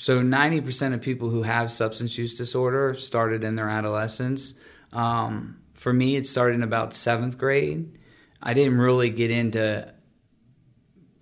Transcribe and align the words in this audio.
So 0.00 0.22
90% 0.22 0.94
of 0.94 1.02
people 1.02 1.28
who 1.28 1.42
have 1.42 1.70
substance 1.70 2.16
use 2.16 2.38
disorder 2.38 2.94
started 2.94 3.44
in 3.44 3.54
their 3.54 3.68
adolescence. 3.68 4.54
Um, 4.94 5.60
for 5.74 5.92
me, 5.92 6.16
it 6.16 6.26
started 6.26 6.54
in 6.54 6.62
about 6.62 6.94
seventh 6.94 7.36
grade. 7.36 7.98
I 8.42 8.54
didn't 8.54 8.78
really 8.78 9.10
get 9.10 9.30
into 9.30 9.92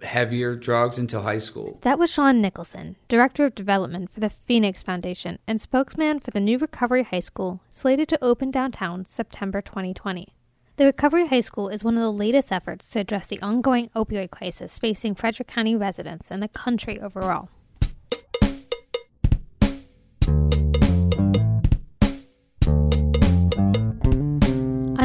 heavier 0.01 0.55
drugs 0.55 0.97
until 0.97 1.23
high 1.23 1.39
school. 1.39 1.79
That 1.81 1.99
was 1.99 2.13
Sean 2.13 2.41
Nicholson, 2.41 2.95
Director 3.09 3.47
of 3.47 3.57
Development 3.57 4.09
for 4.13 4.21
the 4.21 4.31
Phoenix 4.31 4.81
Foundation 4.85 5.41
and 5.49 5.61
spokesman 5.61 6.21
for 6.21 6.31
the 6.31 6.39
new 6.39 6.57
Recovery 6.57 7.03
High 7.03 7.19
School, 7.19 7.61
slated 7.69 8.07
to 8.11 8.25
open 8.25 8.53
downtown 8.53 9.05
September 9.05 9.61
2020. 9.61 10.29
The 10.77 10.85
Recovery 10.85 11.27
High 11.27 11.41
School 11.41 11.69
is 11.69 11.83
one 11.83 11.97
of 11.97 12.03
the 12.05 12.13
latest 12.13 12.53
efforts 12.53 12.89
to 12.91 13.01
address 13.01 13.27
the 13.27 13.43
ongoing 13.43 13.91
opioid 13.97 14.31
crisis 14.31 14.79
facing 14.79 15.17
Frederick 15.17 15.49
County 15.49 15.75
residents 15.75 16.31
and 16.31 16.41
the 16.41 16.47
country 16.47 17.01
overall. 17.01 17.49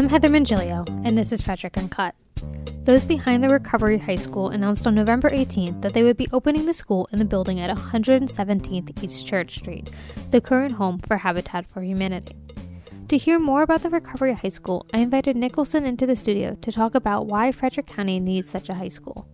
I'm 0.03 0.09
Heather 0.09 0.27
Mongilio, 0.27 0.85
and 1.05 1.17
this 1.17 1.31
is 1.31 1.39
Frederick 1.39 1.77
Uncut. 1.77 2.13
Those 2.83 3.05
behind 3.05 3.41
the 3.41 3.47
Recovery 3.47 3.97
High 3.97 4.17
School 4.17 4.49
announced 4.49 4.85
on 4.85 4.95
November 4.95 5.29
18th 5.29 5.81
that 5.81 5.93
they 5.93 6.03
would 6.03 6.17
be 6.17 6.27
opening 6.33 6.65
the 6.65 6.73
school 6.73 7.07
in 7.13 7.19
the 7.19 7.23
building 7.23 7.61
at 7.61 7.73
117th 7.73 9.01
East 9.01 9.25
Church 9.25 9.55
Street, 9.59 9.93
the 10.31 10.41
current 10.41 10.73
home 10.73 10.99
for 10.99 11.15
Habitat 11.15 11.65
for 11.67 11.81
Humanity. 11.81 12.35
To 13.07 13.17
hear 13.17 13.39
more 13.39 13.61
about 13.61 13.81
the 13.81 13.89
Recovery 13.89 14.33
High 14.33 14.49
School, 14.49 14.85
I 14.93 14.97
invited 14.97 15.37
Nicholson 15.37 15.85
into 15.85 16.05
the 16.05 16.17
studio 16.17 16.57
to 16.59 16.71
talk 16.73 16.95
about 16.95 17.27
why 17.27 17.53
Frederick 17.53 17.87
County 17.87 18.19
needs 18.19 18.49
such 18.49 18.67
a 18.67 18.73
high 18.73 18.89
school. 18.89 19.25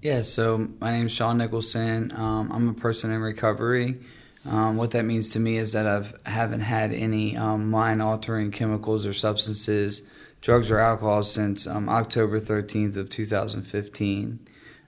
Yeah, 0.00 0.22
so 0.22 0.70
my 0.80 0.90
name 0.90 1.04
is 1.04 1.12
Sean 1.12 1.36
Nicholson. 1.36 2.12
Um, 2.16 2.50
I'm 2.50 2.70
a 2.70 2.72
person 2.72 3.10
in 3.10 3.20
recovery. 3.20 4.00
Um, 4.48 4.76
what 4.76 4.92
that 4.92 5.04
means 5.04 5.30
to 5.30 5.38
me 5.38 5.58
is 5.58 5.72
that 5.72 5.86
I've 5.86 6.14
haven't 6.24 6.60
had 6.60 6.92
any 6.92 7.36
um, 7.36 7.70
mind 7.70 8.00
altering 8.00 8.50
chemicals 8.50 9.04
or 9.04 9.12
substances, 9.12 10.02
drugs 10.40 10.70
or 10.70 10.78
alcohol 10.78 11.22
since 11.22 11.66
um, 11.66 11.88
October 11.88 12.40
13th 12.40 12.96
of 12.96 13.10
2015. 13.10 14.46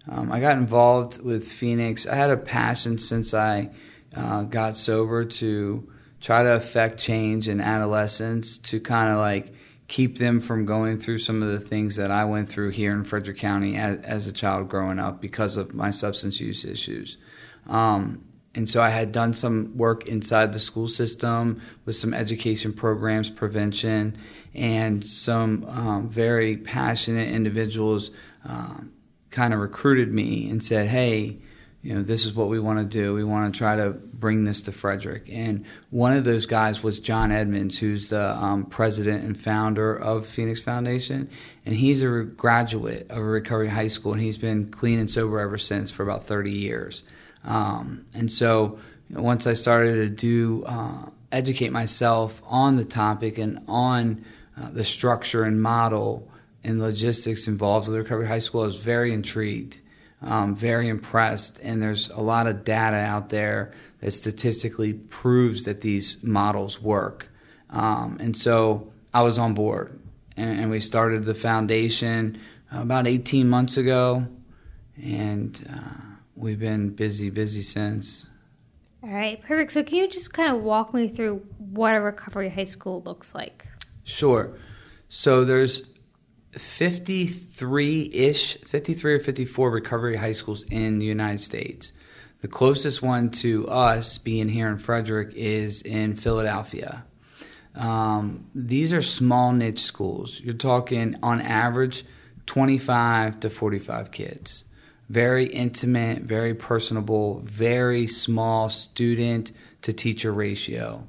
Um, 0.09 0.33
I 0.33 0.41
got 0.41 0.57
involved 0.57 1.23
with 1.23 1.47
Phoenix. 1.47 2.07
I 2.07 2.15
had 2.15 2.31
a 2.31 2.37
passion 2.37 2.99
since 2.99 3.35
I 3.35 3.71
uh, 4.17 4.45
got 4.45 4.77
sober 4.77 5.25
to 5.25 5.89
try 6.21 6.43
to 6.43 6.57
affect 6.57 6.99
change 6.99 7.49
in 7.49 7.61
adolescents 7.61 8.59
to 8.59 8.81
kind 8.81 9.11
of 9.11 9.19
like 9.19 9.53
keep 9.89 10.17
them 10.19 10.41
from 10.41 10.65
going 10.65 10.99
through 10.99 11.19
some 11.19 11.43
of 11.43 11.51
the 11.51 11.61
things 11.61 11.97
that 11.97 12.11
I 12.11 12.25
went 12.25 12.49
through 12.49 12.71
here 12.71 12.93
in 12.93 13.05
Frederick 13.05 13.37
County 13.37 13.77
as, 13.77 14.01
as 14.03 14.27
a 14.27 14.33
child 14.33 14.69
growing 14.69 14.99
up 14.99 15.21
because 15.21 15.57
of 15.57 15.75
my 15.75 15.91
substance 15.91 16.41
use 16.41 16.65
issues. 16.65 17.19
Um, 17.69 18.25
and 18.55 18.69
so 18.69 18.83
I 18.83 18.91
had 18.91 19.13
done 19.13 19.33
some 19.33 19.77
work 19.77 20.07
inside 20.07 20.53
the 20.53 20.61
school 20.61 20.89
system 20.89 21.63
with 21.87 21.97
some 21.97 22.13
education 22.13 22.73
programs, 22.73 23.31
prevention, 23.31 24.19
and 24.55 25.05
some 25.05 25.65
um, 25.69 26.09
very 26.09 26.59
passionate 26.59 27.29
individuals 27.29 28.11
um, 28.45 28.93
kind 29.31 29.55
of 29.55 29.61
recruited 29.61 30.13
me 30.13 30.51
and 30.51 30.63
said, 30.63 30.89
"Hey, 30.89 31.39
you 31.83 31.95
know, 31.95 32.03
this 32.03 32.25
is 32.25 32.33
what 32.33 32.49
we 32.49 32.61
want 32.61 32.79
to 32.79 32.85
do. 32.85 33.13
We 33.13 33.25
want 33.25 33.53
to 33.53 33.59
try 33.59 33.75
to 33.77 33.91
bring 33.91 34.45
this 34.45 34.63
to 34.63 34.73
Frederick. 34.73 35.29
And 35.29 35.65
one 35.91 36.13
of 36.13 36.23
those 36.23 36.47
guys 36.47 36.81
was 36.81 37.01
John 37.01 37.33
Edmonds, 37.33 37.77
who's 37.77 38.11
the 38.11 38.37
um, 38.37 38.67
president 38.67 39.25
and 39.25 39.41
founder 39.41 39.97
of 39.97 40.25
Phoenix 40.25 40.61
Foundation. 40.61 41.29
And 41.67 41.75
he's 41.75 42.03
a 42.03 42.23
graduate 42.23 43.11
of 43.11 43.19
a 43.19 43.25
recovery 43.25 43.69
high 43.69 43.89
school, 43.89 44.13
and 44.13 44.21
he's 44.21 44.39
been 44.39 44.71
clean 44.71 45.01
and 45.01 45.11
sober 45.11 45.41
ever 45.41 45.59
since 45.59 45.91
for 45.91 46.05
about 46.05 46.27
30 46.27 46.53
years. 46.53 47.03
Um, 47.45 48.07
and 48.15 48.31
so 48.31 48.79
you 49.09 49.17
know, 49.17 49.23
once 49.23 49.47
I 49.47 49.55
started 49.55 49.95
to 49.97 50.09
do 50.09 50.65
uh, 50.65 51.07
educate 51.31 51.73
myself 51.73 52.41
on 52.45 52.77
the 52.77 52.85
topic 52.85 53.39
and 53.39 53.61
on 53.69 54.25
uh, 54.61 54.71
the 54.71 54.85
structure 54.85 55.45
and 55.45 55.63
model 55.63 56.31
and 56.63 56.81
logistics 56.81 57.49
involved 57.49 57.89
with 57.89 57.97
recovery 57.97 58.29
high 58.29 58.39
school, 58.39 58.63
I 58.63 58.65
was 58.65 58.77
very 58.77 59.13
intrigued 59.13 59.81
um, 60.23 60.55
very 60.55 60.89
impressed. 60.89 61.59
And 61.63 61.83
there's 61.83 62.09
a 62.11 62.21
lot 62.21 62.47
of 62.47 62.65
data 62.65 62.97
out 62.97 63.29
there 63.29 63.73
that 64.01 64.13
statistically 64.13 64.95
proves 64.95 65.65
that 65.65 65.81
these 65.81 66.23
models 66.23 66.81
work. 66.81 67.29
Um, 67.71 68.19
and 68.21 68.37
so 68.37 68.93
I 69.15 69.23
was 69.23 69.39
on 69.39 69.55
board, 69.55 69.99
and, 70.37 70.61
and, 70.61 70.71
we 70.71 70.81
started 70.81 71.25
the 71.25 71.35
foundation 71.35 72.39
about 72.71 73.07
18 73.07 73.49
months 73.49 73.79
ago, 73.79 74.27
and 75.03 75.69
uh, 75.73 76.12
we've 76.43 76.61
been 76.61 76.91
busy, 76.91 77.31
busy 77.31 77.63
since. 77.63 78.29
All 79.03 79.11
right, 79.11 79.41
perfect. 79.43 79.73
So, 79.73 79.83
can 79.83 79.97
you 79.97 80.09
just 80.09 80.33
kind 80.33 80.55
of 80.55 80.63
walk 80.63 80.95
me 80.95 81.09
through 81.09 81.47
what 81.59 81.95
a 81.95 82.01
recovery 82.01 82.49
high 82.49 82.65
school 82.65 83.03
looks 83.03 83.35
like? 83.35 83.67
Sure. 84.05 84.57
So, 85.09 85.45
there's 85.45 85.83
53 86.53 88.11
ish, 88.13 88.59
53 88.59 89.15
or 89.15 89.21
54 89.21 89.71
recovery 89.71 90.17
high 90.17 90.33
schools 90.33 90.65
in 90.65 90.99
the 90.99 91.07
United 91.07 91.41
States. 91.41 91.93
The 92.43 92.49
closest 92.49 93.03
one 93.03 93.31
to 93.31 93.69
us, 93.69 94.19
being 94.19 94.49
here 94.49 94.69
in 94.69 94.79
Frederick, 94.79 95.33
is 95.35 95.83
in 95.83 96.17
Philadelphia. 96.17 97.05
Um, 97.75 98.47
these 98.55 98.93
are 98.93 99.03
small 99.03 99.53
niche 99.53 99.81
schools. 99.81 100.41
You're 100.41 100.55
talking 100.55 101.17
on 101.23 101.41
average 101.41 102.05
25 102.47 103.41
to 103.41 103.51
45 103.51 104.11
kids. 104.11 104.65
Very 105.13 105.45
intimate, 105.45 106.23
very 106.23 106.55
personable, 106.55 107.41
very 107.45 108.07
small 108.07 108.71
student 108.71 109.53
to 109.83 109.93
teacher 109.93 110.33
ratio. 110.33 111.07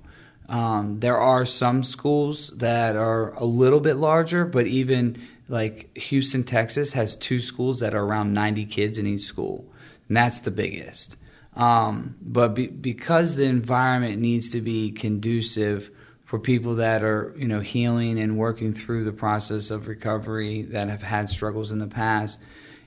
Um, 0.50 1.00
there 1.00 1.18
are 1.18 1.46
some 1.46 1.84
schools 1.84 2.50
that 2.58 2.98
are 2.98 3.34
a 3.36 3.46
little 3.46 3.80
bit 3.80 3.96
larger, 3.96 4.44
but 4.44 4.68
even 4.68 5.22
like 5.48 5.96
Houston, 5.98 6.44
Texas 6.44 6.92
has 6.92 7.16
two 7.16 7.40
schools 7.40 7.80
that 7.80 7.96
are 7.96 8.04
around 8.04 8.34
90 8.34 8.66
kids 8.66 9.00
in 9.00 9.08
each 9.08 9.22
school, 9.22 9.66
and 10.10 10.18
that's 10.18 10.42
the 10.42 10.52
biggest. 10.52 11.16
Um, 11.56 12.18
but 12.22 12.50
be, 12.50 12.68
because 12.68 13.38
the 13.38 13.46
environment 13.46 14.20
needs 14.20 14.50
to 14.50 14.60
be 14.60 14.92
conducive 14.92 15.90
for 16.26 16.40
people 16.40 16.76
that 16.76 17.04
are, 17.04 17.34
you 17.38 17.48
know, 17.48 17.62
healing 17.62 18.20
and 18.20 18.38
working 18.38 18.74
through 18.74 19.06
the 19.06 19.14
process 19.14 19.72
of 19.72 19.88
recovery 19.88 20.64
that 20.64 20.90
have 20.90 21.04
had 21.04 21.30
struggles 21.30 21.72
in 21.72 21.80
the 21.80 21.88
past, 21.88 22.42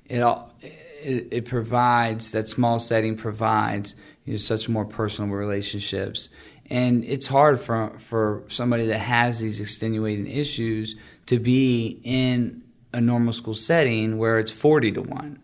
it 0.04 0.20
all 0.20 0.52
it, 0.60 0.82
it 1.06 1.44
provides 1.44 2.32
that 2.32 2.48
small 2.48 2.78
setting 2.78 3.16
provides 3.16 3.94
you 4.24 4.32
know, 4.32 4.38
such 4.38 4.68
more 4.68 4.84
personal 4.84 5.30
relationships 5.30 6.28
and 6.68 7.04
it's 7.04 7.26
hard 7.26 7.60
for 7.60 7.92
for 7.98 8.42
somebody 8.48 8.86
that 8.86 8.98
has 8.98 9.40
these 9.40 9.60
extenuating 9.60 10.26
issues 10.26 10.96
to 11.26 11.38
be 11.38 12.00
in 12.02 12.62
a 12.92 13.00
normal 13.00 13.32
school 13.32 13.54
setting 13.54 14.18
where 14.18 14.38
it's 14.38 14.50
40 14.50 14.92
to 14.92 15.02
1 15.02 15.38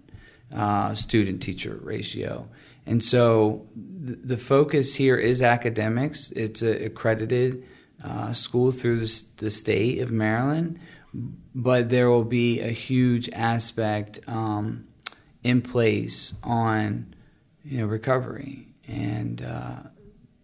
uh, 0.55 0.95
student 0.95 1.43
teacher 1.43 1.79
ratio. 1.83 2.49
And 2.87 3.03
so 3.03 3.67
th- 3.75 4.19
the 4.25 4.37
focus 4.37 4.95
here 4.95 5.17
is 5.17 5.43
academics. 5.43 6.31
It's 6.33 6.63
an 6.63 6.83
accredited 6.83 7.65
uh, 8.03 8.33
school 8.33 8.73
through 8.73 9.01
the, 9.01 9.25
the, 9.37 9.51
state 9.51 10.01
of 10.01 10.11
Maryland, 10.11 10.81
but 11.55 11.89
there 11.89 12.11
will 12.11 12.25
be 12.25 12.61
a 12.61 12.71
huge 12.71 13.29
aspect 13.31 14.19
um, 14.27 14.87
in 15.43 15.63
place 15.63 16.35
on 16.43 17.15
you 17.65 17.79
know 17.79 17.87
recovery, 17.87 18.69
and 18.87 19.43
uh, 19.43 19.77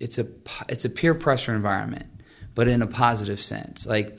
it's 0.01 0.19
a 0.19 0.27
it's 0.69 0.85
a 0.85 0.91
peer 0.91 1.15
pressure 1.15 1.55
environment, 1.55 2.07
but 2.55 2.69
in 2.69 2.83
a 2.83 2.87
positive 2.87 3.41
sense. 3.41 3.87
Like 3.87 4.19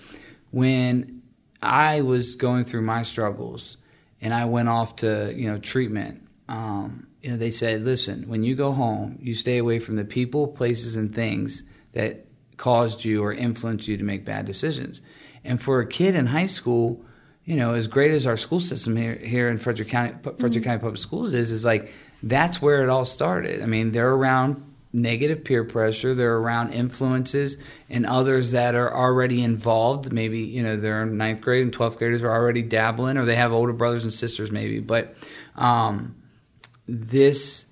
when 0.52 1.22
I 1.62 2.02
was 2.02 2.36
going 2.36 2.66
through 2.66 2.82
my 2.82 3.04
struggles 3.04 3.78
and 4.22 4.34
I 4.34 4.46
went 4.46 4.70
off 4.70 4.98
to 4.98 5.34
you 5.36 5.50
know 5.50 5.58
treatment. 5.58 6.28
Um, 6.48 7.08
you 7.22 7.32
know, 7.32 7.38
they 7.38 7.52
said, 7.52 7.84
listen, 7.84 8.28
when 8.30 8.44
you 8.44 8.56
go 8.56 8.72
home, 8.72 9.20
you 9.22 9.34
stay 9.34 9.58
away 9.58 9.80
from 9.80 9.98
the 9.98 10.06
people, 10.06 10.48
places, 10.48 10.96
and 10.96 11.14
things 11.14 11.64
that 11.92 12.26
caused 12.58 13.04
you 13.04 13.24
or 13.24 13.34
influenced 13.34 13.88
you 13.88 13.98
to 13.98 14.04
make 14.04 14.26
bad 14.26 14.46
decisions. 14.46 15.02
And 15.44 15.62
for 15.62 15.80
a 15.82 15.88
kid 15.88 16.16
in 16.16 16.28
high 16.28 16.46
school, 16.46 17.04
you 17.50 17.56
know, 17.56 17.74
as 17.74 17.88
great 17.88 18.12
as 18.12 18.28
our 18.28 18.38
school 18.38 18.60
system 18.60 18.96
here 18.96 19.16
here 19.16 19.50
in 19.50 19.58
Frederick 19.58 19.90
County, 19.90 20.14
Frederick 20.22 20.38
mm-hmm. 20.38 20.62
County 20.62 20.80
Public 20.82 21.00
Schools 21.00 21.34
is, 21.34 21.50
is 21.50 21.66
like 21.66 21.92
that's 22.22 22.62
where 22.62 22.84
it 22.84 22.90
all 22.90 23.06
started. 23.06 23.64
I 23.64 23.66
mean, 23.66 23.92
they're 23.92 24.12
around 24.12 24.64
negative 24.94 25.44
peer 25.44 25.64
pressure. 25.64 26.14
They're 26.14 26.38
around 26.38 26.74
influences 26.74 27.58
and 27.90 28.06
others 28.06 28.52
that 28.52 28.76
are 28.76 28.96
already 28.96 29.42
involved. 29.42 30.14
Maybe, 30.14 30.42
you 30.42 30.62
know, 30.62 30.78
they're 30.78 31.02
in 31.02 31.18
ninth 31.18 31.42
grade 31.42 31.64
and 31.64 31.76
12th 31.76 31.98
graders 31.98 32.22
are 32.22 32.32
already 32.32 32.62
dabbling 32.62 33.18
or 33.18 33.26
they 33.26 33.36
have 33.36 33.52
older 33.52 33.74
brothers 33.74 34.04
and 34.04 34.14
sisters 34.14 34.52
maybe. 34.52 34.80
But 34.80 35.16
um, 35.56 36.22
this 36.86 37.66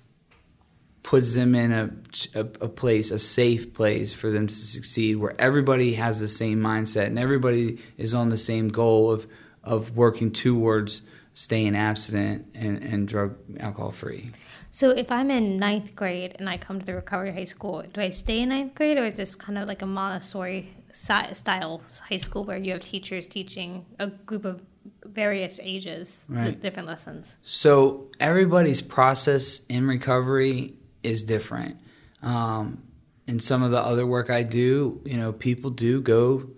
puts 1.04 1.36
them 1.36 1.54
in 1.54 1.70
a, 1.70 1.90
a, 2.34 2.40
a, 2.40 2.68
place, 2.68 3.12
a 3.12 3.18
safe 3.20 3.74
place 3.74 4.12
for 4.12 4.28
them 4.30 4.48
to 4.48 4.54
succeed 4.54 5.18
where 5.18 5.40
everybody 5.40 5.94
has 5.94 6.18
the 6.18 6.26
same 6.26 6.58
mindset 6.58 7.06
and 7.06 7.16
everybody 7.16 7.78
is 7.96 8.12
on 8.12 8.28
the 8.28 8.36
same 8.36 8.70
goal 8.70 9.12
of, 9.12 9.28
of 9.68 9.96
working 9.96 10.32
towards 10.32 11.02
staying 11.34 11.76
abstinent 11.76 12.46
and, 12.54 12.82
and 12.82 13.06
drug 13.06 13.36
alcohol 13.60 13.92
free. 13.92 14.32
So 14.72 14.90
if 14.90 15.12
I'm 15.12 15.30
in 15.30 15.56
ninth 15.56 15.94
grade 15.94 16.34
and 16.40 16.48
I 16.48 16.58
come 16.58 16.80
to 16.80 16.84
the 16.84 16.94
recovery 16.94 17.32
high 17.32 17.44
school, 17.44 17.84
do 17.92 18.00
I 18.00 18.10
stay 18.10 18.40
in 18.40 18.48
ninth 18.48 18.74
grade 18.74 18.98
or 18.98 19.04
is 19.04 19.14
this 19.14 19.36
kind 19.36 19.56
of 19.56 19.68
like 19.68 19.82
a 19.82 19.86
Montessori 19.86 20.74
style 20.92 21.80
high 22.08 22.18
school 22.18 22.44
where 22.44 22.58
you 22.58 22.72
have 22.72 22.80
teachers 22.80 23.28
teaching 23.28 23.86
a 24.00 24.08
group 24.08 24.44
of 24.44 24.62
various 25.04 25.60
ages 25.62 26.24
right. 26.28 26.46
with 26.46 26.60
different 26.60 26.88
lessons? 26.88 27.36
So 27.42 28.10
everybody's 28.18 28.82
process 28.82 29.60
in 29.68 29.86
recovery 29.86 30.74
is 31.04 31.22
different. 31.22 31.78
Um, 32.20 32.82
in 33.28 33.38
some 33.38 33.62
of 33.62 33.70
the 33.70 33.80
other 33.80 34.04
work 34.04 34.28
I 34.28 34.42
do, 34.42 35.00
you 35.04 35.16
know, 35.16 35.32
people 35.32 35.70
do 35.70 36.00
go 36.00 36.48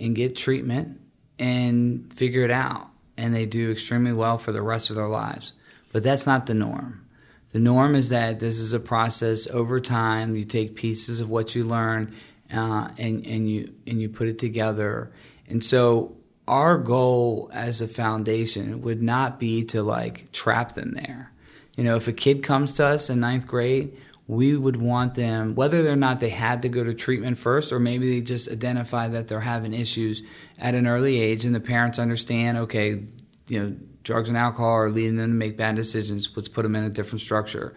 and 0.00 0.16
get 0.16 0.36
treatment 0.36 1.01
and 1.42 2.14
figure 2.14 2.44
it 2.44 2.52
out, 2.52 2.88
and 3.16 3.34
they 3.34 3.46
do 3.46 3.72
extremely 3.72 4.12
well 4.12 4.38
for 4.38 4.52
the 4.52 4.62
rest 4.62 4.90
of 4.90 4.96
their 4.96 5.08
lives. 5.08 5.52
But 5.90 6.04
that's 6.04 6.24
not 6.24 6.46
the 6.46 6.54
norm. 6.54 7.04
The 7.50 7.58
norm 7.58 7.96
is 7.96 8.10
that 8.10 8.38
this 8.38 8.60
is 8.60 8.72
a 8.72 8.78
process 8.78 9.48
over 9.48 9.80
time. 9.80 10.36
You 10.36 10.44
take 10.44 10.76
pieces 10.76 11.18
of 11.18 11.28
what 11.28 11.56
you 11.56 11.64
learn, 11.64 12.14
uh, 12.50 12.90
and 12.96 13.26
and 13.26 13.50
you 13.50 13.74
and 13.88 14.00
you 14.00 14.08
put 14.08 14.28
it 14.28 14.38
together. 14.38 15.10
And 15.48 15.64
so 15.64 16.16
our 16.46 16.78
goal 16.78 17.50
as 17.52 17.80
a 17.80 17.88
foundation 17.88 18.80
would 18.82 19.02
not 19.02 19.40
be 19.40 19.64
to 19.64 19.82
like 19.82 20.30
trap 20.30 20.76
them 20.76 20.92
there. 20.92 21.32
You 21.76 21.82
know, 21.82 21.96
if 21.96 22.06
a 22.06 22.12
kid 22.12 22.44
comes 22.44 22.72
to 22.74 22.86
us 22.86 23.10
in 23.10 23.18
ninth 23.18 23.48
grade, 23.48 23.96
we 24.26 24.56
would 24.56 24.80
want 24.80 25.14
them, 25.14 25.54
whether 25.54 25.86
or 25.90 25.96
not 25.96 26.20
they 26.20 26.28
had 26.28 26.62
to 26.62 26.68
go 26.68 26.84
to 26.84 26.94
treatment 26.94 27.38
first, 27.38 27.72
or 27.72 27.80
maybe 27.80 28.08
they 28.08 28.20
just 28.20 28.48
identify 28.48 29.08
that 29.08 29.28
they're 29.28 29.40
having 29.40 29.74
issues 29.74 30.22
at 30.58 30.74
an 30.74 30.86
early 30.86 31.20
age, 31.20 31.44
and 31.44 31.54
the 31.54 31.60
parents 31.60 31.98
understand, 31.98 32.58
okay, 32.58 33.02
you 33.48 33.60
know, 33.60 33.76
drugs 34.04 34.28
and 34.28 34.38
alcohol 34.38 34.70
are 34.70 34.90
leading 34.90 35.16
them 35.16 35.30
to 35.30 35.36
make 35.36 35.56
bad 35.56 35.74
decisions. 35.74 36.28
Let's 36.34 36.48
put 36.48 36.62
them 36.62 36.76
in 36.76 36.84
a 36.84 36.90
different 36.90 37.20
structure. 37.20 37.74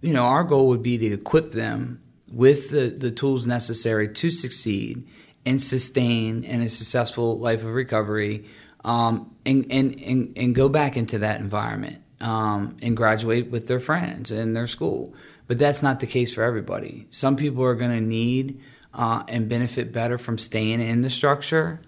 You 0.00 0.12
know, 0.12 0.24
our 0.24 0.44
goal 0.44 0.68
would 0.68 0.82
be 0.82 0.98
to 0.98 1.12
equip 1.12 1.52
them 1.52 2.00
with 2.30 2.70
the, 2.70 2.88
the 2.88 3.10
tools 3.10 3.46
necessary 3.46 4.08
to 4.08 4.30
succeed 4.30 5.06
and 5.46 5.60
sustain 5.60 6.44
in 6.44 6.62
a 6.62 6.68
successful 6.68 7.38
life 7.38 7.60
of 7.60 7.74
recovery 7.74 8.46
um, 8.84 9.34
and, 9.46 9.66
and, 9.70 10.00
and, 10.02 10.32
and, 10.36 10.54
go 10.54 10.68
back 10.68 10.96
into 10.96 11.18
that 11.18 11.40
environment 11.40 12.02
um, 12.20 12.76
and 12.82 12.96
graduate 12.96 13.50
with 13.50 13.66
their 13.66 13.80
friends 13.80 14.30
in 14.30 14.54
their 14.54 14.66
school. 14.66 15.14
But 15.46 15.58
that's 15.58 15.82
not 15.82 16.00
the 16.00 16.06
case 16.06 16.32
for 16.32 16.42
everybody. 16.42 17.06
Some 17.10 17.36
people 17.36 17.64
are 17.64 17.74
going 17.74 17.90
to 17.90 18.00
need 18.00 18.60
uh, 18.94 19.24
and 19.28 19.48
benefit 19.48 19.92
better 19.92 20.18
from 20.18 20.38
staying 20.38 20.80
in 20.80 21.02
the 21.02 21.10
structure. 21.10 21.80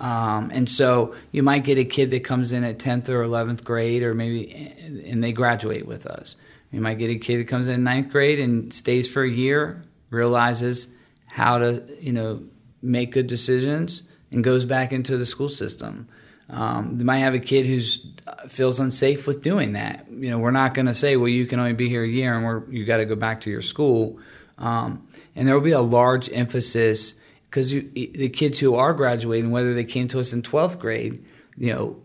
Um, 0.00 0.50
and 0.52 0.68
so 0.68 1.14
you 1.30 1.42
might 1.42 1.64
get 1.64 1.78
a 1.78 1.84
kid 1.84 2.10
that 2.10 2.24
comes 2.24 2.52
in 2.52 2.64
at 2.64 2.78
10th 2.78 3.08
or 3.08 3.22
11th 3.24 3.64
grade, 3.64 4.02
or 4.02 4.14
maybe, 4.14 4.50
and 5.06 5.22
they 5.22 5.32
graduate 5.32 5.86
with 5.86 6.06
us. 6.06 6.36
You 6.70 6.80
might 6.80 6.98
get 6.98 7.10
a 7.10 7.16
kid 7.16 7.38
that 7.38 7.48
comes 7.48 7.68
in 7.68 7.84
ninth 7.84 8.10
grade 8.10 8.40
and 8.40 8.72
stays 8.72 9.08
for 9.08 9.22
a 9.22 9.30
year, 9.30 9.84
realizes 10.10 10.88
how 11.26 11.58
to, 11.58 11.84
you 12.00 12.12
know, 12.12 12.42
make 12.80 13.12
good 13.12 13.26
decisions, 13.26 14.02
and 14.30 14.42
goes 14.42 14.64
back 14.64 14.92
into 14.92 15.18
the 15.18 15.26
school 15.26 15.50
system. 15.50 16.08
Um, 16.48 16.98
they 16.98 17.04
might 17.04 17.18
have 17.18 17.34
a 17.34 17.38
kid 17.38 17.66
who 17.66 17.80
uh, 18.26 18.48
feels 18.48 18.78
unsafe 18.80 19.26
with 19.26 19.42
doing 19.42 19.72
that. 19.72 20.06
You 20.10 20.30
know, 20.30 20.38
we're 20.38 20.50
not 20.50 20.74
going 20.74 20.86
to 20.86 20.94
say, 20.94 21.16
well, 21.16 21.28
you 21.28 21.46
can 21.46 21.58
only 21.58 21.72
be 21.72 21.88
here 21.88 22.04
a 22.04 22.08
year 22.08 22.34
and 22.34 22.44
we're, 22.44 22.70
you 22.70 22.84
got 22.84 22.98
to 22.98 23.06
go 23.06 23.16
back 23.16 23.40
to 23.42 23.50
your 23.50 23.62
school. 23.62 24.20
Um, 24.58 25.06
and 25.34 25.48
there 25.48 25.54
will 25.54 25.62
be 25.62 25.72
a 25.72 25.80
large 25.80 26.30
emphasis 26.32 27.14
because 27.48 27.70
the 27.70 28.30
kids 28.30 28.58
who 28.58 28.74
are 28.76 28.94
graduating, 28.94 29.50
whether 29.50 29.74
they 29.74 29.84
came 29.84 30.08
to 30.08 30.20
us 30.20 30.32
in 30.32 30.42
12th 30.42 30.78
grade, 30.78 31.24
you 31.56 31.72
know, 31.72 32.00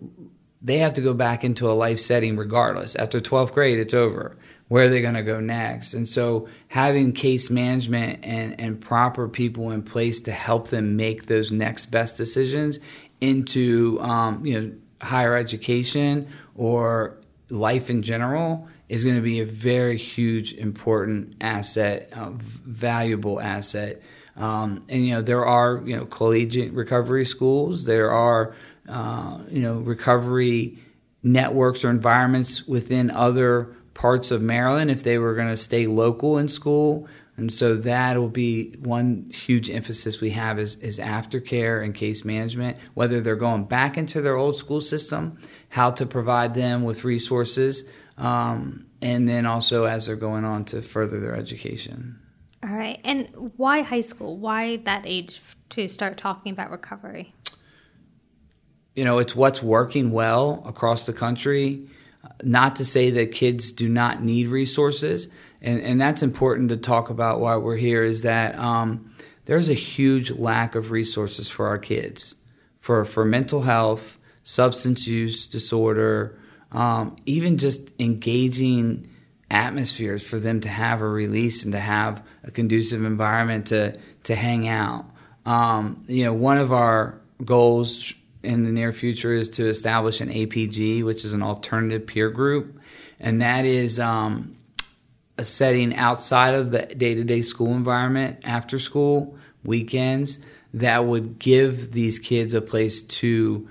they 0.61 0.79
have 0.79 0.95
to 0.95 1.01
go 1.01 1.13
back 1.13 1.43
into 1.43 1.69
a 1.69 1.73
life 1.73 1.99
setting 1.99 2.35
regardless. 2.35 2.95
After 2.95 3.21
12th 3.21 3.53
grade, 3.53 3.79
it's 3.79 3.93
over. 3.93 4.37
Where 4.67 4.85
are 4.85 4.89
they 4.89 5.01
going 5.01 5.13
to 5.13 5.23
go 5.23 5.39
next? 5.39 5.93
And 5.93 6.07
so 6.07 6.49
having 6.67 7.13
case 7.13 7.49
management 7.49 8.19
and, 8.23 8.59
and 8.59 8.81
proper 8.81 9.29
people 9.29 9.71
in 9.71 9.83
place 9.83 10.19
to 10.21 10.31
help 10.31 10.67
them 10.67 10.97
make 10.97 11.27
those 11.27 11.51
next 11.51 11.85
best 11.85 12.17
decisions 12.17 12.79
into, 13.21 13.99
um, 14.01 14.45
you 14.45 14.59
know, 14.59 14.71
higher 15.01 15.35
education 15.35 16.27
or 16.55 17.17
life 17.49 17.89
in 17.89 18.01
general 18.01 18.67
is 18.89 19.03
going 19.03 19.15
to 19.15 19.21
be 19.21 19.39
a 19.39 19.45
very 19.45 19.97
huge, 19.97 20.53
important 20.53 21.35
asset, 21.41 22.09
uh, 22.13 22.29
valuable 22.31 23.39
asset 23.39 24.01
um, 24.37 24.85
and 24.87 25.05
you 25.05 25.13
know 25.13 25.21
there 25.21 25.45
are 25.45 25.81
you 25.85 25.95
know 25.95 26.05
collegiate 26.05 26.71
recovery 26.73 27.25
schools. 27.25 27.85
There 27.85 28.11
are 28.11 28.55
uh, 28.87 29.39
you 29.49 29.61
know 29.61 29.79
recovery 29.79 30.77
networks 31.23 31.83
or 31.83 31.89
environments 31.89 32.67
within 32.67 33.09
other 33.11 33.75
parts 33.95 34.29
of 34.29 34.41
Maryland 34.41 34.91
if 34.91 35.03
they 35.03 35.17
were 35.17 35.33
going 35.33 35.49
to 35.49 35.57
stay 35.57 35.87
local 35.87 36.37
in 36.37 36.47
school. 36.47 37.07
And 37.37 37.53
so 37.53 37.75
that 37.75 38.17
will 38.17 38.29
be 38.29 38.75
one 38.79 39.29
huge 39.31 39.69
emphasis 39.69 40.19
we 40.19 40.31
have 40.31 40.57
is, 40.57 40.75
is 40.77 40.97
aftercare 40.97 41.83
and 41.83 41.93
case 41.93 42.25
management, 42.25 42.77
whether 42.95 43.21
they're 43.21 43.35
going 43.35 43.65
back 43.65 43.95
into 43.95 44.21
their 44.21 44.35
old 44.35 44.57
school 44.57 44.81
system, 44.81 45.37
how 45.69 45.91
to 45.91 46.07
provide 46.07 46.55
them 46.55 46.83
with 46.83 47.03
resources, 47.03 47.83
um, 48.17 48.87
and 49.03 49.29
then 49.29 49.45
also 49.45 49.85
as 49.85 50.07
they're 50.07 50.15
going 50.15 50.45
on 50.45 50.65
to 50.65 50.81
further 50.81 51.19
their 51.19 51.35
education. 51.35 52.19
All 52.63 52.75
right. 52.75 52.99
And 53.03 53.51
why 53.57 53.83
high 53.83 54.01
school? 54.01 54.37
Why 54.37 54.77
that 54.77 55.03
age 55.05 55.39
to 55.69 55.87
start 55.87 56.17
talking 56.17 56.51
about 56.51 56.71
recovery? 56.71 57.33
You 58.95 59.05
know, 59.05 59.19
it's 59.19 59.35
what's 59.35 59.61
working 59.61 60.11
well 60.11 60.63
across 60.65 61.05
the 61.05 61.13
country. 61.13 61.87
Not 62.43 62.75
to 62.77 62.85
say 62.85 63.11
that 63.11 63.31
kids 63.31 63.71
do 63.71 63.89
not 63.89 64.23
need 64.23 64.47
resources, 64.47 65.27
and, 65.61 65.81
and 65.81 65.99
that's 65.99 66.23
important 66.23 66.69
to 66.69 66.77
talk 66.77 67.09
about 67.09 67.39
why 67.39 67.57
we're 67.57 67.77
here, 67.77 68.03
is 68.03 68.23
that 68.23 68.57
um, 68.57 69.11
there's 69.45 69.69
a 69.69 69.73
huge 69.73 70.31
lack 70.31 70.75
of 70.75 70.91
resources 70.91 71.49
for 71.49 71.67
our 71.67 71.77
kids 71.77 72.35
for, 72.79 73.03
for 73.03 73.25
mental 73.25 73.63
health, 73.63 74.17
substance 74.43 75.05
use 75.05 75.45
disorder, 75.45 76.39
um, 76.71 77.17
even 77.25 77.57
just 77.57 77.91
engaging 77.99 79.09
atmospheres 79.51 80.23
for 80.25 80.39
them 80.39 80.61
to 80.61 80.69
have 80.69 81.01
a 81.01 81.07
release 81.07 81.63
and 81.63 81.73
to 81.73 81.79
have 81.79 82.25
a 82.45 82.51
conducive 82.51 83.03
environment 83.03 83.67
to 83.67 83.97
to 84.23 84.35
hang 84.35 84.67
out. 84.67 85.05
Um, 85.45 86.03
you 86.07 86.23
know, 86.23 86.33
one 86.33 86.57
of 86.57 86.71
our 86.71 87.19
goals 87.43 88.13
in 88.43 88.63
the 88.63 88.71
near 88.71 88.93
future 88.93 89.33
is 89.33 89.49
to 89.49 89.67
establish 89.67 90.21
an 90.21 90.29
APG, 90.29 91.03
which 91.03 91.25
is 91.25 91.33
an 91.33 91.43
alternative 91.43 92.05
peer 92.07 92.29
group, 92.29 92.79
and 93.19 93.41
that 93.41 93.65
is 93.65 93.99
um, 93.99 94.57
a 95.37 95.43
setting 95.43 95.95
outside 95.95 96.53
of 96.53 96.71
the 96.71 96.83
day 96.83 97.15
to 97.15 97.23
day 97.23 97.41
school 97.41 97.73
environment, 97.73 98.39
after 98.43 98.79
school, 98.79 99.37
weekends, 99.63 100.39
that 100.73 101.05
would 101.05 101.39
give 101.39 101.91
these 101.91 102.19
kids 102.19 102.53
a 102.53 102.61
place 102.61 103.01
to 103.01 103.67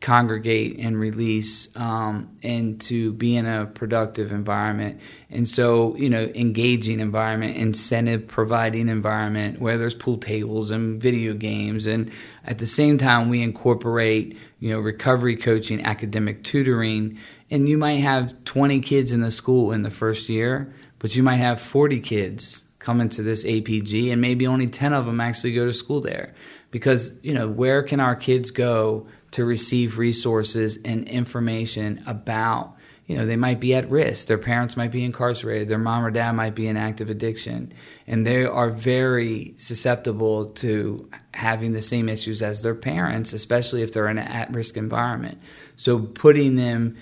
congregate 0.00 0.78
and 0.78 0.98
release 0.98 1.68
um, 1.76 2.34
and 2.42 2.80
to 2.80 3.12
be 3.12 3.36
in 3.36 3.46
a 3.46 3.66
productive 3.66 4.32
environment. 4.32 5.00
And 5.30 5.48
so 5.48 5.94
you 5.96 6.08
know 6.08 6.30
engaging 6.34 7.00
environment 7.00 7.56
incentive 7.56 8.26
providing 8.26 8.88
environment 8.88 9.60
where 9.60 9.76
there's 9.76 9.94
pool 9.94 10.18
tables 10.18 10.70
and 10.70 11.00
video 11.00 11.34
games. 11.34 11.86
And 11.86 12.10
at 12.44 12.58
the 12.58 12.66
same 12.66 12.98
time 12.98 13.28
we 13.28 13.42
incorporate 13.42 14.36
you 14.58 14.70
know 14.70 14.80
recovery 14.80 15.36
coaching 15.36 15.84
academic 15.84 16.44
tutoring. 16.44 17.18
And 17.50 17.68
you 17.68 17.76
might 17.76 18.00
have 18.00 18.44
20 18.44 18.80
kids 18.80 19.12
in 19.12 19.20
the 19.20 19.30
school 19.30 19.72
in 19.72 19.82
the 19.82 19.90
first 19.90 20.28
year 20.28 20.72
but 21.00 21.16
you 21.16 21.22
might 21.24 21.36
have 21.36 21.60
40 21.60 21.98
kids 22.00 22.64
come 22.78 23.00
into 23.00 23.22
this 23.22 23.44
APG 23.44 24.12
and 24.12 24.20
maybe 24.20 24.46
only 24.46 24.68
10 24.68 24.92
of 24.92 25.06
them 25.06 25.20
actually 25.20 25.52
go 25.52 25.66
to 25.66 25.72
school 25.72 26.00
there. 26.00 26.34
Because 26.70 27.12
you 27.22 27.34
know 27.34 27.48
where 27.48 27.82
can 27.82 27.98
our 27.98 28.14
kids 28.14 28.52
go 28.52 29.08
to 29.32 29.44
receive 29.44 29.98
resources 29.98 30.78
and 30.84 31.08
information 31.08 32.02
about 32.06 32.76
you 33.06 33.16
know 33.16 33.26
they 33.26 33.36
might 33.36 33.58
be 33.58 33.74
at 33.74 33.90
risk. 33.90 34.28
Their 34.28 34.38
parents 34.38 34.76
might 34.76 34.92
be 34.92 35.04
incarcerated. 35.04 35.68
Their 35.68 35.78
mom 35.78 36.04
or 36.04 36.12
dad 36.12 36.30
might 36.32 36.54
be 36.54 36.68
in 36.68 36.76
active 36.76 37.10
addiction. 37.10 37.72
And 38.06 38.24
they 38.24 38.44
are 38.44 38.70
very 38.70 39.54
susceptible 39.56 40.46
to 40.46 41.10
having 41.34 41.72
the 41.72 41.82
same 41.82 42.08
issues 42.08 42.40
as 42.40 42.62
their 42.62 42.76
parents 42.76 43.32
especially 43.32 43.82
if 43.82 43.92
they're 43.92 44.06
in 44.06 44.18
an 44.18 44.28
at-risk 44.28 44.76
environment. 44.76 45.40
So 45.74 45.98
putting 45.98 46.54
them 46.54 46.98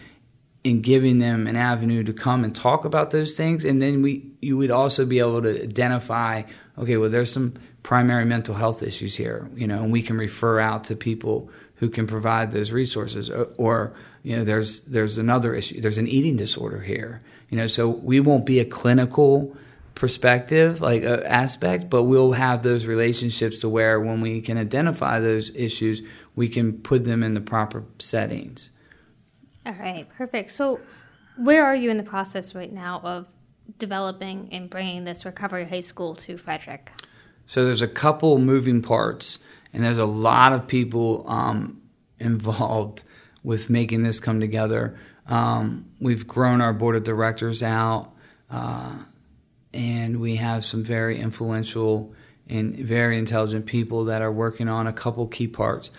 and 0.64 0.82
giving 0.82 1.18
them 1.18 1.46
an 1.46 1.56
avenue 1.56 2.02
to 2.04 2.12
come 2.12 2.42
and 2.42 2.54
talk 2.54 2.84
about 2.84 3.10
those 3.10 3.36
things. 3.36 3.64
And 3.64 3.80
then 3.80 4.02
we 4.02 4.30
you 4.40 4.56
would 4.56 4.70
also 4.70 5.04
be 5.04 5.18
able 5.18 5.42
to 5.42 5.62
identify 5.62 6.42
okay 6.78 6.96
well 6.96 7.10
there's 7.10 7.32
some 7.32 7.54
primary 7.82 8.24
mental 8.24 8.54
health 8.54 8.82
issues 8.82 9.16
here 9.16 9.50
you 9.54 9.66
know 9.66 9.82
and 9.82 9.92
we 9.92 10.02
can 10.02 10.16
refer 10.16 10.60
out 10.60 10.84
to 10.84 10.96
people 10.96 11.50
who 11.78 11.88
can 11.88 12.06
provide 12.06 12.52
those 12.52 12.70
resources 12.72 13.30
or, 13.30 13.52
or, 13.56 13.92
you 14.22 14.36
know 14.36 14.44
there's 14.44 14.80
there's 14.80 15.16
another 15.16 15.54
issue 15.54 15.80
there's 15.80 15.98
an 15.98 16.08
eating 16.08 16.36
disorder 16.36 16.80
here 16.80 17.20
you 17.50 17.56
know 17.56 17.66
so 17.66 17.88
we 17.88 18.20
won't 18.20 18.44
be 18.44 18.58
a 18.58 18.64
clinical 18.64 19.56
perspective 19.94 20.80
like 20.80 21.04
uh, 21.04 21.22
aspect 21.24 21.88
but 21.88 22.02
we'll 22.02 22.32
have 22.32 22.62
those 22.62 22.84
relationships 22.84 23.60
to 23.60 23.68
where 23.68 24.00
when 24.00 24.20
we 24.20 24.40
can 24.40 24.58
identify 24.58 25.20
those 25.20 25.54
issues 25.54 26.02
we 26.34 26.48
can 26.48 26.72
put 26.72 27.04
them 27.04 27.22
in 27.22 27.34
the 27.34 27.40
proper 27.40 27.84
settings 27.98 28.70
All 29.68 29.74
right, 29.74 30.08
perfect. 30.16 30.50
So, 30.52 30.80
where 31.36 31.64
are 31.66 31.76
you 31.76 31.90
in 31.90 31.98
the 31.98 32.02
process 32.02 32.54
right 32.54 32.72
now 32.72 33.00
of 33.04 33.26
developing 33.78 34.48
and 34.50 34.70
bringing 34.70 35.04
this 35.04 35.26
recovery 35.26 35.66
high 35.66 35.82
school 35.82 36.14
to 36.16 36.38
Frederick? 36.38 36.90
So, 37.44 37.66
there's 37.66 37.82
a 37.82 37.88
couple 37.88 38.38
moving 38.38 38.80
parts, 38.80 39.38
and 39.72 39.82
there's 39.82 39.98
a 39.98 40.06
lot 40.06 40.52
of 40.52 40.66
people 40.66 41.24
um, 41.28 41.82
involved 42.18 43.02
with 43.42 43.70
making 43.70 44.02
this 44.02 44.20
come 44.20 44.40
together. 44.40 44.98
Um, 45.26 45.86
we've 46.00 46.26
grown 46.26 46.60
our 46.60 46.72
board 46.72 46.96
of 46.96 47.04
directors 47.04 47.62
out, 47.62 48.10
uh, 48.50 48.96
and 49.72 50.20
we 50.20 50.36
have 50.36 50.64
some 50.64 50.82
very 50.82 51.18
influential 51.18 52.14
and 52.48 52.76
very 52.76 53.18
intelligent 53.18 53.66
people 53.66 54.06
that 54.06 54.22
are 54.22 54.32
working 54.32 54.68
on 54.68 54.86
a 54.86 54.92
couple 54.92 55.26
key 55.26 55.46
parts. 55.46 55.90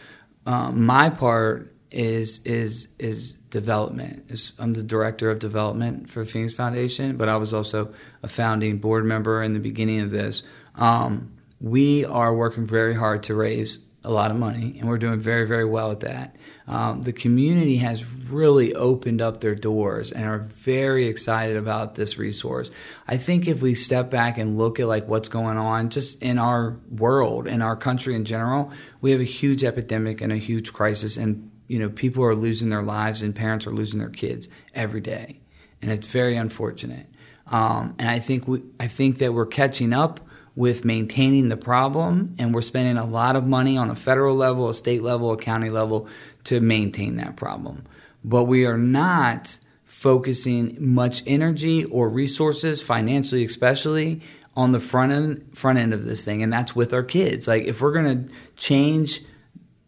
Um, 0.45 0.85
my 0.85 1.09
part 1.09 1.75
is 1.91 2.39
is 2.45 2.87
is 2.97 3.33
development. 3.33 4.31
I'm 4.59 4.73
the 4.73 4.83
director 4.83 5.31
of 5.31 5.39
development 5.39 6.09
for 6.09 6.25
Phoenix 6.25 6.53
Foundation, 6.53 7.17
but 7.17 7.29
I 7.29 7.37
was 7.37 7.53
also 7.53 7.93
a 8.23 8.27
founding 8.27 8.77
board 8.77 9.05
member 9.05 9.41
in 9.43 9.53
the 9.53 9.59
beginning 9.59 10.01
of 10.01 10.11
this. 10.11 10.43
Um, 10.75 11.33
we 11.59 12.05
are 12.05 12.33
working 12.33 12.65
very 12.65 12.95
hard 12.95 13.23
to 13.23 13.35
raise 13.35 13.79
a 14.03 14.11
lot 14.11 14.31
of 14.31 14.37
money, 14.37 14.77
and 14.79 14.87
we're 14.87 14.97
doing 14.97 15.19
very, 15.19 15.45
very 15.45 15.65
well 15.65 15.91
at 15.91 15.99
that. 16.01 16.35
Um, 16.67 17.01
the 17.01 17.11
community 17.11 17.77
has 17.77 18.05
really 18.05 18.73
opened 18.73 19.21
up 19.21 19.41
their 19.41 19.55
doors 19.55 20.11
and 20.11 20.25
are 20.25 20.39
very 20.39 21.07
excited 21.07 21.57
about 21.57 21.95
this 21.95 22.17
resource. 22.17 22.71
I 23.07 23.17
think 23.17 23.47
if 23.47 23.61
we 23.61 23.75
step 23.75 24.09
back 24.09 24.37
and 24.37 24.57
look 24.57 24.79
at 24.79 24.87
like 24.87 25.07
what's 25.07 25.27
going 25.27 25.57
on 25.57 25.89
just 25.89 26.21
in 26.21 26.39
our 26.39 26.77
world, 26.91 27.45
in 27.47 27.61
our 27.61 27.75
country 27.75 28.15
in 28.15 28.23
general, 28.23 28.71
we 29.01 29.11
have 29.11 29.19
a 29.19 29.25
huge 29.25 29.63
epidemic 29.65 30.21
and 30.21 30.31
a 30.31 30.37
huge 30.37 30.71
crisis, 30.71 31.17
and 31.17 31.51
you 31.67 31.79
know 31.79 31.89
people 31.89 32.23
are 32.23 32.35
losing 32.35 32.69
their 32.69 32.83
lives 32.83 33.21
and 33.21 33.35
parents 33.35 33.67
are 33.67 33.71
losing 33.71 33.99
their 33.99 34.09
kids 34.09 34.47
every 34.73 35.01
day, 35.01 35.41
and 35.81 35.91
it's 35.91 36.07
very 36.07 36.37
unfortunate. 36.37 37.07
Um, 37.47 37.95
and 37.99 38.09
I 38.09 38.19
think 38.19 38.47
we, 38.47 38.61
I 38.79 38.87
think 38.87 39.17
that 39.17 39.33
we're 39.33 39.47
catching 39.47 39.91
up 39.91 40.21
with 40.59 40.83
maintaining 40.83 41.47
the 41.47 41.55
problem, 41.55 42.35
and 42.37 42.53
we're 42.53 42.61
spending 42.61 42.97
a 42.97 43.05
lot 43.05 43.37
of 43.37 43.47
money 43.47 43.77
on 43.77 43.89
a 43.89 43.95
federal 43.95 44.35
level, 44.35 44.67
a 44.67 44.73
state 44.73 45.01
level, 45.01 45.31
a 45.31 45.37
county 45.37 45.69
level 45.69 46.05
to 46.43 46.59
maintain 46.59 47.15
that 47.15 47.37
problem. 47.37 47.85
But 48.25 48.43
we 48.43 48.65
are 48.65 48.77
not 48.77 49.57
focusing 49.85 50.75
much 50.77 51.23
energy 51.25 51.85
or 51.85 52.09
resources, 52.09 52.81
financially 52.81 53.45
especially, 53.45 54.19
on 54.53 54.73
the 54.73 54.81
front 54.81 55.13
end 55.13 55.49
front 55.57 55.79
end 55.79 55.93
of 55.93 56.03
this 56.03 56.25
thing, 56.25 56.43
and 56.43 56.51
that's 56.51 56.75
with 56.75 56.93
our 56.93 57.03
kids. 57.03 57.47
Like 57.47 57.63
if 57.63 57.79
we're 57.79 57.93
gonna 57.93 58.25
change 58.57 59.21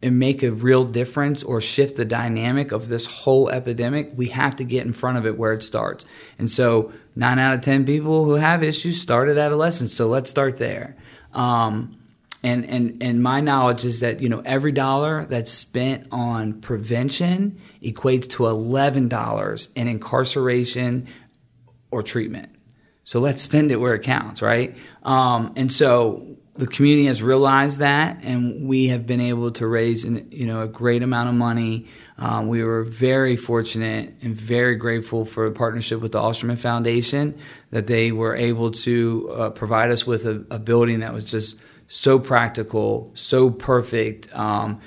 and 0.04 0.18
make 0.18 0.42
a 0.42 0.52
real 0.52 0.84
difference 0.84 1.44
or 1.44 1.62
shift 1.62 1.96
the 1.96 2.06
dynamic 2.06 2.72
of 2.72 2.88
this 2.88 3.06
whole 3.06 3.50
epidemic, 3.50 4.12
we 4.16 4.28
have 4.28 4.56
to 4.56 4.64
get 4.64 4.86
in 4.86 4.94
front 4.94 5.18
of 5.18 5.26
it 5.26 5.38
where 5.38 5.54
it 5.54 5.64
starts. 5.64 6.06
And 6.40 6.50
so, 6.50 6.92
nine 7.16 7.40
out 7.40 7.54
of 7.54 7.62
10 7.62 7.86
people 7.86 8.26
who 8.26 8.34
have 8.34 8.64
issues 8.64 9.00
start 9.00 9.30
at 9.30 9.38
adolescence. 9.38 9.94
So, 9.94 10.08
let's 10.08 10.30
start 10.30 10.58
there. 10.58 10.98
Um, 11.34 11.98
and, 12.44 12.66
and, 12.66 13.04
and 13.04 13.22
my 13.22 13.40
knowledge 13.40 13.86
is 13.86 14.00
that, 14.00 14.20
you 14.22 14.30
know, 14.30 14.42
every 14.44 14.72
dollar 14.72 15.26
that's 15.26 15.52
spent 15.52 16.08
on 16.12 16.60
prevention 16.62 17.62
equates 17.84 18.28
to 18.32 18.44
$11 18.44 19.70
in 19.76 19.88
incarceration 19.88 21.08
or 21.92 22.02
treatment. 22.02 22.50
So 23.04 23.20
let's 23.20 23.42
spend 23.42 23.72
it 23.72 23.76
where 23.76 23.94
it 23.94 24.04
counts, 24.04 24.42
right? 24.42 24.76
Um, 25.04 25.54
and 25.56 25.72
so 25.72 26.38
the 26.56 26.68
community 26.68 27.08
has 27.08 27.24
realized 27.24 27.80
that, 27.80 28.18
and 28.24 28.68
we 28.68 28.88
have 28.90 29.08
been 29.08 29.22
able 29.22 29.52
to 29.52 29.66
raise, 29.66 30.04
an, 30.04 30.28
you 30.32 30.46
know, 30.46 30.62
a 30.62 30.68
great 30.68 31.02
amount 31.02 31.30
of 31.30 31.36
money. 31.36 31.86
Um, 32.18 32.50
we 32.50 32.64
were 32.64 32.84
very 32.84 33.38
fortunate 33.38 34.14
and 34.22 34.36
very 34.36 34.76
grateful 34.76 35.24
for 35.24 35.46
a 35.46 35.52
partnership 35.52 36.02
with 36.02 36.12
the 36.12 36.20
Ausherman 36.20 36.60
Foundation 36.60 37.38
that 37.72 37.88
they 37.88 38.12
were 38.12 38.36
able 38.36 38.72
to 38.72 39.32
uh, 39.34 39.50
provide 39.52 39.92
us 39.92 40.06
with 40.06 40.26
a, 40.26 40.46
a, 40.52 40.60
building 40.60 41.00
that 41.00 41.14
was 41.14 41.24
just 41.24 41.58
so 41.88 42.20
practical, 42.20 43.12
so 43.14 43.50
perfect, 43.50 44.34
um, 44.38 44.82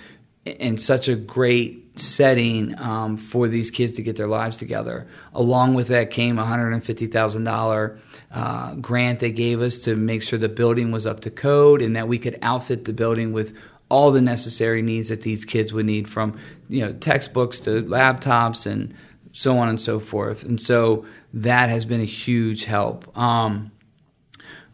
and 0.44 0.80
such 0.80 1.08
a 1.08 1.16
great 1.16 1.98
setting 1.98 2.78
um, 2.78 3.16
for 3.16 3.48
these 3.48 3.70
kids 3.70 3.92
to 3.92 4.02
get 4.02 4.16
their 4.16 4.28
lives 4.28 4.58
together. 4.58 5.06
Along 5.32 5.74
with 5.74 5.88
that 5.88 6.10
came 6.10 6.38
a 6.38 6.44
hundred 6.44 6.72
and 6.72 6.84
fifty 6.84 7.06
thousand 7.06 7.44
dollar 7.44 7.98
uh, 8.34 8.74
grant 8.74 9.20
they 9.20 9.30
gave 9.30 9.62
us 9.62 9.78
to 9.78 9.94
make 9.94 10.22
sure 10.22 10.38
the 10.38 10.48
building 10.48 10.90
was 10.90 11.06
up 11.06 11.20
to 11.20 11.30
code 11.30 11.80
and 11.80 11.94
that 11.94 12.08
we 12.08 12.18
could 12.18 12.36
outfit 12.42 12.84
the 12.84 12.92
building 12.92 13.32
with 13.32 13.56
all 13.88 14.10
the 14.10 14.20
necessary 14.20 14.82
needs 14.82 15.08
that 15.08 15.22
these 15.22 15.44
kids 15.44 15.72
would 15.72 15.86
need 15.86 16.08
from 16.08 16.36
you 16.68 16.84
know 16.84 16.92
textbooks 16.94 17.60
to 17.60 17.82
laptops 17.84 18.66
and 18.66 18.92
so 19.32 19.58
on 19.58 19.68
and 19.68 19.80
so 19.80 19.98
forth. 19.98 20.44
And 20.44 20.60
so 20.60 21.04
that 21.34 21.68
has 21.68 21.84
been 21.84 22.00
a 22.00 22.06
huge 22.06 22.64
help. 22.64 23.16
Um, 23.18 23.72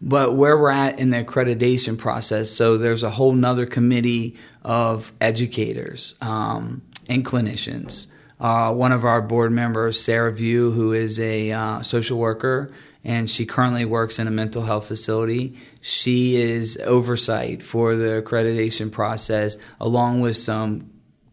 but 0.03 0.35
where 0.35 0.57
we're 0.57 0.71
at 0.71 0.99
in 0.99 1.11
the 1.11 1.25
accreditation 1.25 1.99
process, 1.99 2.51
so 2.51 2.77
there's 2.79 3.03
a 3.03 3.11
whole 3.11 3.33
nother 3.33 3.67
committee 3.67 4.37
of 4.63 5.13
educators 5.21 6.15
um, 6.21 6.83
and 7.09 7.25
clinicians. 7.25 8.07
Uh, 8.39 8.73
one 8.73 8.93
of 8.93 9.05
our 9.05 9.21
board 9.21 9.53
members, 9.53 10.01
Sarah 10.01 10.33
View, 10.33 10.71
who 10.73 10.93
is 10.93 11.19
a 11.21 11.53
uh, 11.53 11.83
social 11.83 12.19
worker, 12.19 12.71
and 13.05 13.29
she 13.29 13.47
currently 13.47 13.85
works 13.85 14.19
in 14.19 14.27
a 14.27 14.31
mental 14.31 14.63
health 14.63 14.87
facility. 14.87 15.57
She 15.81 16.37
is 16.37 16.77
oversight 16.85 17.63
for 17.63 17.97
the 17.97 18.23
accreditation 18.23 18.93
process, 18.93 19.57
along 19.81 20.21
with 20.21 20.37
some 20.37 20.91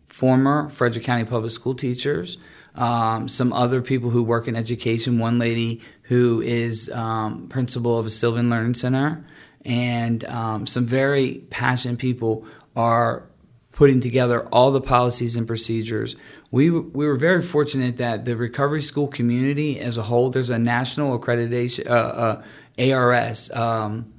former 0.08 0.70
Frederick 0.70 1.06
County 1.06 1.26
Public 1.26 1.52
School 1.52 1.76
teachers, 1.76 2.38
um, 2.76 3.28
some 3.28 3.52
other 3.54 3.82
people 3.82 4.10
who 4.10 4.24
work 4.24 4.48
in 4.48 4.56
education. 4.56 5.20
One 5.20 5.40
lady 5.40 5.82
who 6.04 6.42
is 6.42 6.90
um, 6.90 7.48
principal 7.50 8.00
of 8.00 8.06
a 8.06 8.10
Sylvan 8.10 8.50
Learning 8.50 8.74
Center, 8.74 9.26
and 9.66 10.24
um, 10.26 10.68
some 10.68 10.86
very 10.86 11.44
passionate 11.50 12.00
people 12.00 12.46
are 12.76 13.28
putting 13.78 14.00
together 14.00 14.48
all 14.48 14.72
the 14.72 14.82
policies 14.82 15.36
and 15.36 15.46
procedures. 15.46 16.16
We, 16.50 16.70
we 16.70 17.06
were 17.06 17.18
very 17.18 17.42
fortunate 17.42 17.98
that 17.98 18.26
the 18.26 18.38
recovery 18.38 18.82
school 18.82 19.08
community 19.08 19.80
as 19.80 19.98
a 19.98 20.04
whole, 20.04 20.30
there's 20.30 20.50
a 20.50 20.60
national 20.60 21.18
accreditation, 21.20 21.90
uh, 21.90 22.42
uh, 22.80 22.94
ARS, 22.94 23.52
um, 23.52 24.14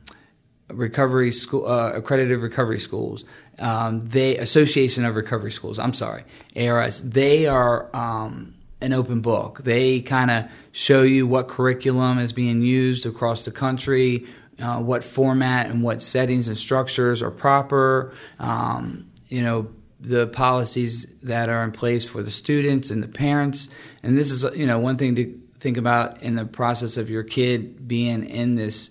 recovery 0.69 1.33
school, 1.33 1.67
uh, 1.67 1.93
accredited 1.93 2.39
recovery 2.41 2.79
schools. 2.79 3.25
Um, 3.59 4.07
they 4.07 4.37
Association 4.37 5.05
of 5.05 5.17
Recovery 5.17 5.51
Schools. 5.51 5.79
I'm 5.79 5.95
sorry, 5.95 6.25
ARS. 6.55 7.01
They 7.01 7.47
are 7.47 7.95
um, 7.97 8.55
an 8.81 8.93
open 8.93 9.21
book. 9.21 9.63
They 9.65 10.01
kind 10.01 10.31
of 10.31 10.45
show 10.71 11.03
you 11.03 11.27
what 11.27 11.49
curriculum 11.49 12.19
is 12.19 12.33
being 12.33 12.63
used 12.63 13.07
across 13.07 13.45
the 13.45 13.51
country, 13.51 14.27
uh, 14.61 14.79
what 14.81 15.03
format 15.03 15.71
and 15.71 15.83
what 15.83 16.03
settings 16.03 16.47
and 16.47 16.57
structures 16.57 17.23
are 17.23 17.31
proper. 17.31 18.13
Um, 18.39 19.11
you 19.29 19.43
know 19.43 19.69
the 20.01 20.27
policies 20.29 21.07
that 21.23 21.49
are 21.49 21.65
in 21.65 21.73
place 21.73 22.05
for 22.05 22.23
the 22.23 22.31
students 22.31 22.91
and 22.91 23.03
the 23.03 23.09
parents. 23.09 23.69
And 24.03 24.17
this 24.17 24.31
is 24.31 24.45
you 24.57 24.67
know 24.67 24.79
one 24.79 24.97
thing 24.97 25.17
to 25.17 25.41
think 25.61 25.77
about 25.77 26.23
in 26.23 26.37
the 26.37 26.45
process 26.45 26.97
of 26.97 27.11
your 27.11 27.25
kid 27.25 27.89
being 27.89 28.25
in 28.25 28.55
this 28.55 28.91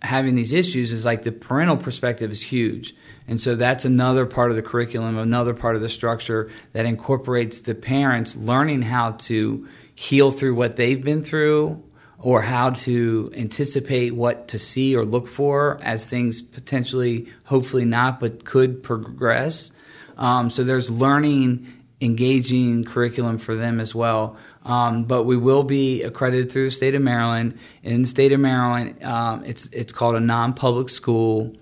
having 0.00 0.34
these 0.34 0.52
issues 0.52 0.92
is 0.92 1.04
like 1.04 1.22
the 1.22 1.32
parental 1.32 1.76
perspective 1.76 2.30
is 2.30 2.40
huge. 2.40 2.94
And 3.26 3.40
so 3.40 3.56
that's 3.56 3.84
another 3.84 4.26
part 4.26 4.50
of 4.50 4.56
the 4.56 4.62
curriculum, 4.62 5.18
another 5.18 5.54
part 5.54 5.76
of 5.76 5.82
the 5.82 5.88
structure 5.88 6.50
that 6.72 6.86
incorporates 6.86 7.62
the 7.62 7.74
parents 7.74 8.36
learning 8.36 8.82
how 8.82 9.12
to 9.12 9.66
heal 9.94 10.30
through 10.30 10.54
what 10.54 10.76
they've 10.76 11.02
been 11.02 11.24
through 11.24 11.82
or 12.20 12.42
how 12.42 12.70
to 12.70 13.30
anticipate 13.36 14.14
what 14.14 14.48
to 14.48 14.58
see 14.58 14.96
or 14.96 15.04
look 15.04 15.28
for 15.28 15.78
as 15.82 16.08
things 16.08 16.40
potentially, 16.40 17.28
hopefully 17.44 17.84
not, 17.84 18.18
but 18.18 18.44
could 18.44 18.82
progress. 18.82 19.70
Um, 20.18 20.50
so 20.50 20.64
there's 20.64 20.90
learning, 20.90 21.66
engaging 22.00 22.84
curriculum 22.84 23.38
for 23.38 23.54
them 23.54 23.80
as 23.80 23.94
well. 23.94 24.36
Um, 24.64 25.04
but 25.04 25.22
we 25.24 25.36
will 25.36 25.62
be 25.62 26.02
accredited 26.02 26.52
through 26.52 26.66
the 26.66 26.70
state 26.70 26.94
of 26.94 27.02
Maryland. 27.02 27.58
In 27.82 28.02
the 28.02 28.08
state 28.08 28.32
of 28.32 28.40
Maryland, 28.40 29.02
um, 29.02 29.44
it's 29.44 29.66
it's 29.68 29.92
called 29.92 30.16
a 30.16 30.20
non-public 30.20 30.90
school, 30.90 31.56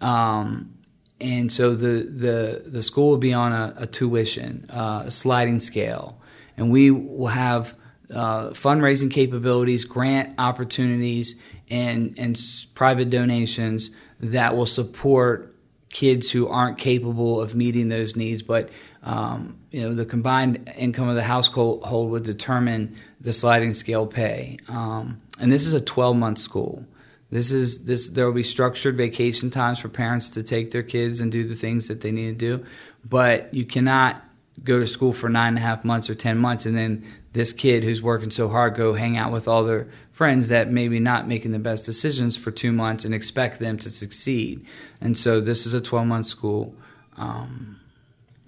um, 0.00 0.74
and 1.20 1.52
so 1.52 1.74
the 1.76 2.02
the 2.02 2.64
the 2.66 2.82
school 2.82 3.10
will 3.10 3.18
be 3.18 3.32
on 3.32 3.52
a, 3.52 3.74
a 3.76 3.86
tuition, 3.86 4.68
uh, 4.70 5.04
a 5.06 5.10
sliding 5.10 5.60
scale, 5.60 6.20
and 6.56 6.72
we 6.72 6.90
will 6.90 7.28
have 7.28 7.76
uh, 8.12 8.50
fundraising 8.50 9.10
capabilities, 9.10 9.84
grant 9.84 10.34
opportunities, 10.38 11.36
and 11.70 12.14
and 12.18 12.40
private 12.74 13.10
donations 13.10 13.90
that 14.18 14.56
will 14.56 14.66
support 14.66 15.47
kids 15.90 16.30
who 16.30 16.48
aren't 16.48 16.78
capable 16.78 17.40
of 17.40 17.54
meeting 17.54 17.88
those 17.88 18.16
needs. 18.16 18.42
But 18.42 18.70
um, 19.02 19.58
you 19.70 19.82
know, 19.82 19.94
the 19.94 20.04
combined 20.04 20.70
income 20.76 21.08
of 21.08 21.14
the 21.14 21.22
household 21.22 22.10
would 22.10 22.24
determine 22.24 22.96
the 23.20 23.32
sliding 23.32 23.74
scale 23.74 24.06
pay. 24.06 24.58
Um, 24.68 25.18
and 25.40 25.52
this 25.52 25.66
is 25.66 25.72
a 25.72 25.80
12 25.80 26.16
month 26.16 26.38
school. 26.38 26.84
This 27.30 27.52
is 27.52 27.84
this. 27.84 28.08
There 28.08 28.24
will 28.24 28.32
be 28.32 28.42
structured 28.42 28.96
vacation 28.96 29.50
times 29.50 29.78
for 29.78 29.88
parents 29.88 30.30
to 30.30 30.42
take 30.42 30.70
their 30.70 30.82
kids 30.82 31.20
and 31.20 31.30
do 31.30 31.44
the 31.44 31.54
things 31.54 31.88
that 31.88 32.00
they 32.00 32.10
need 32.10 32.38
to 32.38 32.58
do, 32.58 32.66
but 33.04 33.52
you 33.52 33.66
cannot 33.66 34.22
go 34.64 34.80
to 34.80 34.86
school 34.86 35.12
for 35.12 35.28
nine 35.28 35.48
and 35.48 35.58
a 35.58 35.60
half 35.60 35.84
months 35.84 36.10
or 36.10 36.14
10 36.14 36.38
months 36.38 36.66
and 36.66 36.76
then 36.76 37.04
this 37.32 37.52
kid 37.52 37.84
who's 37.84 38.02
working 38.02 38.30
so 38.30 38.48
hard 38.48 38.74
go 38.74 38.94
hang 38.94 39.16
out 39.16 39.32
with 39.32 39.46
all 39.46 39.64
their 39.64 39.86
friends 40.18 40.48
that 40.48 40.68
maybe 40.68 40.98
not 40.98 41.28
making 41.28 41.52
the 41.52 41.60
best 41.60 41.86
decisions 41.86 42.36
for 42.36 42.50
two 42.50 42.72
months 42.72 43.04
and 43.04 43.14
expect 43.14 43.60
them 43.60 43.78
to 43.78 43.88
succeed. 43.88 44.66
And 45.00 45.16
so 45.16 45.40
this 45.40 45.64
is 45.64 45.74
a 45.74 45.80
12 45.80 46.08
month 46.08 46.26
school 46.26 46.74
um, 47.16 47.78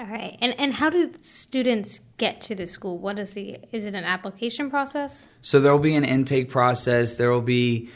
all 0.00 0.06
right. 0.06 0.38
And 0.40 0.58
and 0.58 0.72
how 0.72 0.88
do 0.88 1.12
students 1.20 2.00
get 2.16 2.40
to 2.42 2.54
the 2.54 2.66
school? 2.66 2.96
What 2.96 3.18
is 3.18 3.34
the 3.34 3.58
is 3.70 3.84
it 3.84 3.94
an 3.94 4.04
application 4.04 4.70
process? 4.70 5.28
So 5.42 5.60
there 5.60 5.72
will 5.72 5.78
be 5.78 5.94
an 5.94 6.04
intake 6.04 6.48
process. 6.48 7.18
There 7.18 7.30
will 7.30 7.42
be 7.42 7.90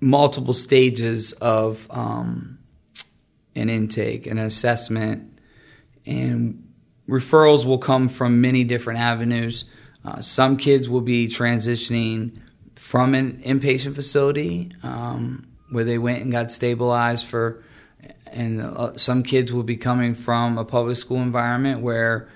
multiple 0.00 0.54
stages 0.54 1.32
of 1.34 1.86
um, 1.90 2.58
an 3.54 3.68
intake 3.68 4.26
an 4.26 4.38
assessment 4.38 5.38
and 6.06 6.72
referrals 7.08 7.66
will 7.66 7.78
come 7.78 8.08
from 8.08 8.40
many 8.40 8.64
different 8.64 9.00
avenues. 9.00 9.66
Uh, 10.06 10.22
some 10.22 10.56
kids 10.56 10.88
will 10.88 11.02
be 11.02 11.28
transitioning 11.28 12.38
from 12.84 13.14
an 13.14 13.42
inpatient 13.46 13.94
facility 13.94 14.70
um, 14.82 15.46
where 15.70 15.84
they 15.84 15.96
went 15.96 16.22
and 16.22 16.30
got 16.30 16.52
stabilized 16.52 17.26
for, 17.26 17.64
and 18.26 18.60
uh, 18.60 18.94
some 18.96 19.22
kids 19.22 19.52
will 19.52 19.62
be 19.62 19.76
coming 19.76 20.14
from 20.14 20.58
a 20.58 20.64
public 20.64 20.96
school 20.96 21.22
environment 21.22 21.80
where 21.80 22.28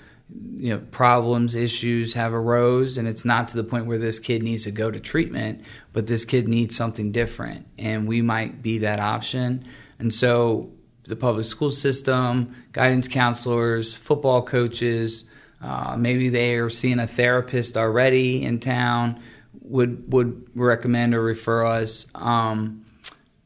you 0.57 0.71
know 0.71 0.79
problems 0.91 1.55
issues 1.55 2.15
have 2.15 2.33
arose 2.33 2.99
and 2.99 3.09
it's 3.09 3.25
not 3.25 3.49
to 3.49 3.57
the 3.57 3.65
point 3.65 3.87
where 3.87 3.99
this 3.99 4.19
kid 4.19 4.43
needs 4.43 4.65
to 4.65 4.71
go 4.71 4.91
to 4.91 5.01
treatment 5.01 5.63
but 5.95 6.07
this 6.07 6.27
kid 6.27 6.47
needs 6.47 6.77
something 6.77 7.11
different 7.13 7.67
and 7.79 8.07
we 8.07 8.21
might 8.21 8.61
be 8.61 8.77
that 8.77 9.01
option 9.01 9.65
and 9.99 10.13
so 10.13 10.71
the 11.09 11.17
public 11.17 11.47
school 11.47 11.71
system, 11.71 12.55
guidance 12.73 13.09
counselors, 13.09 13.95
football 13.95 14.43
coaches. 14.43 15.25
Uh, 15.61 15.97
maybe 15.97 16.29
they 16.29 16.55
are 16.57 16.71
seeing 16.71 17.01
a 17.01 17.07
therapist 17.07 17.77
already 17.77 18.45
in 18.45 18.61
town. 18.61 19.21
Would 19.69 20.13
would 20.13 20.49
recommend 20.55 21.15
or 21.15 21.23
refer 21.23 21.65
us. 21.67 22.07
Um, 22.15 22.85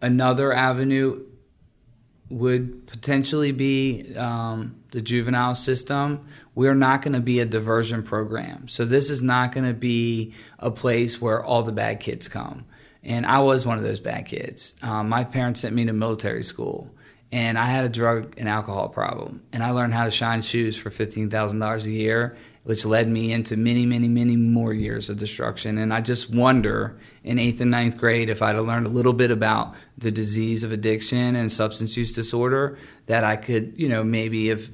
another 0.01 0.53
avenue 0.53 1.25
would 2.29 2.87
potentially 2.87 3.53
be 3.53 4.15
um, 4.17 4.77
the 4.93 5.01
juvenile 5.01 5.55
system. 5.55 6.27
We're 6.55 6.75
not 6.75 7.03
going 7.03 7.15
to 7.15 7.21
be 7.21 7.41
a 7.41 7.45
diversion 7.45 8.03
program, 8.03 8.69
so 8.69 8.85
this 8.85 9.11
is 9.11 9.21
not 9.21 9.53
going 9.53 9.67
to 9.67 9.75
be 9.75 10.35
a 10.59 10.71
place 10.71 11.21
where 11.21 11.45
all 11.45 11.63
the 11.63 11.73
bad 11.73 12.01
kids 12.01 12.29
come. 12.29 12.65
And 13.03 13.27
I 13.27 13.41
was 13.41 13.67
one 13.67 13.79
of 13.79 13.85
those 13.85 14.01
bad 14.01 14.27
kids. 14.27 14.75
Um, 14.81 15.09
my 15.09 15.25
parents 15.25 15.61
sent 15.61 15.75
me 15.75 15.85
to 15.87 15.93
military 15.93 16.45
school 16.45 16.91
and 17.33 17.59
I 17.59 17.65
had 17.65 17.85
a 17.87 17.89
drug 17.89 18.35
and 18.37 18.49
alcohol 18.49 18.91
problem. 18.91 19.43
And 19.53 19.63
I 19.63 19.71
learned 19.71 19.95
how 19.95 20.05
to 20.05 20.11
shine 20.11 20.43
shoes 20.43 20.77
for 20.77 20.91
$15,000 20.91 21.85
a 21.85 21.91
year, 21.91 22.37
which 22.65 22.85
led 22.85 23.09
me 23.09 23.33
into 23.33 23.57
many, 23.57 23.85
many, 23.85 24.09
many 24.09 24.37
more 24.37 24.73
years 24.73 25.11
of 25.11 25.17
destruction. 25.17 25.79
And 25.79 25.93
I 25.93 26.01
just 26.01 26.31
wonder 26.31 26.97
in 27.25 27.39
eighth 27.39 27.61
and 27.61 27.71
ninth 27.71 27.99
grade 27.99 28.31
if 28.31 28.41
I'd 28.41 28.55
have 28.55 28.67
learned 28.67 28.87
a 28.87 28.91
little 28.91 29.13
bit 29.13 29.31
about 29.31 29.75
the 29.99 30.13
disease 30.13 30.63
of 30.63 30.71
addiction 30.71 31.35
and 31.35 31.51
substance 31.51 31.97
use 31.97 32.13
disorder, 32.13 32.79
that 33.07 33.25
I 33.25 33.37
could, 33.37 33.75
you 33.77 33.89
know, 33.89 34.05
maybe 34.05 34.49
have 34.49 34.71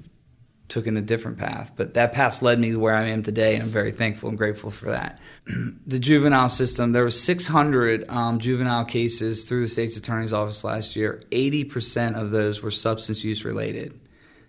took 0.69 0.87
in 0.87 0.99
a 0.99 1.03
different 1.03 1.39
path. 1.39 1.73
But 1.77 1.95
that 1.95 2.13
path 2.13 2.43
led 2.43 2.59
me 2.59 2.73
to 2.73 2.79
where 2.79 2.95
I 2.95 3.07
am 3.07 3.23
today, 3.23 3.55
and 3.55 3.63
I'm 3.63 3.71
very 3.71 3.91
thankful 3.91 4.29
and 4.29 4.37
grateful 4.37 4.71
for 4.71 4.91
that. 4.91 5.19
the 5.87 5.99
juvenile 5.99 6.51
system, 6.51 6.93
there 6.93 7.05
were 7.05 7.11
600 7.11 8.09
um, 8.11 8.39
juvenile 8.39 8.85
cases 8.85 9.45
through 9.45 9.63
the 9.63 9.69
state's 9.69 9.97
attorney's 9.97 10.33
office 10.33 10.65
last 10.65 10.95
year. 10.95 11.23
80% 11.31 12.21
of 12.21 12.31
those 12.31 12.63
were 12.63 12.71
substance 12.71 13.25
use 13.25 13.47
related. 13.47 13.99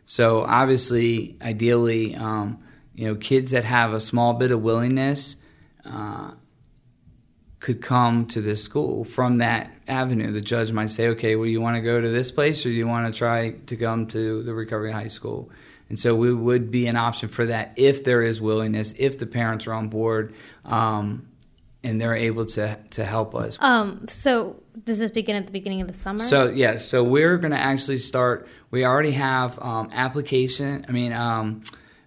So 0.06 0.44
obviously, 0.44 1.38
ideally, 1.42 2.16
um, 2.16 2.62
you 2.94 3.08
know, 3.08 3.16
kids 3.16 3.52
that 3.52 3.64
have 3.64 3.94
a 3.94 4.00
small 4.00 4.34
bit 4.34 4.52
of 4.52 4.62
willingness 4.62 5.38
uh, 5.86 6.32
could 7.60 7.82
come 7.82 8.26
to 8.28 8.42
this 8.42 8.64
school 8.64 9.04
from 9.04 9.40
that 9.40 9.72
avenue. 9.88 10.32
The 10.32 10.42
judge 10.42 10.72
might 10.72 10.90
say, 10.90 11.10
"Okay, 11.10 11.36
well, 11.36 11.48
you 11.48 11.62
want 11.62 11.76
to 11.76 11.82
go 11.82 12.00
to 12.00 12.10
this 12.10 12.32
place, 12.32 12.66
or 12.66 12.70
do 12.70 12.76
you 12.76 12.88
want 12.88 13.14
to 13.14 13.18
try 13.18 13.52
to 13.52 13.76
come 13.76 14.08
to 14.08 14.44
the 14.44 14.54
Recovery 14.54 14.92
High 14.92 15.08
School?" 15.08 15.50
And 15.90 16.00
so 16.00 16.16
we 16.16 16.34
would 16.34 16.70
be 16.72 16.88
an 16.88 16.96
option 16.96 17.30
for 17.30 17.48
that 17.48 17.74
if 17.76 18.04
there 18.04 18.22
is 18.22 18.40
willingness, 18.40 18.94
if 18.98 19.18
the 19.18 19.26
parents 19.26 19.66
are 19.66 19.74
on 19.74 19.90
board, 19.90 20.36
um, 20.64 21.28
and 21.84 22.00
they're 22.00 22.16
able 22.16 22.46
to 22.46 22.78
to 22.92 23.06
help 23.06 23.36
us. 23.36 23.58
Um, 23.60 24.06
so 24.08 24.62
does 24.86 25.00
this 25.00 25.12
begin 25.12 25.36
at 25.36 25.46
the 25.46 25.52
beginning 25.52 25.82
of 25.82 25.88
the 25.88 25.94
summer? 25.94 26.20
So 26.20 26.50
yeah, 26.50 26.78
so 26.78 27.04
we're 27.04 27.38
going 27.38 27.52
to 27.52 27.60
actually 27.60 27.98
start. 27.98 28.48
We 28.72 28.86
already 28.86 29.12
have 29.12 29.60
um, 29.60 29.90
application. 29.92 30.86
I 30.88 30.92
mean, 30.92 31.14
um, 31.14 31.64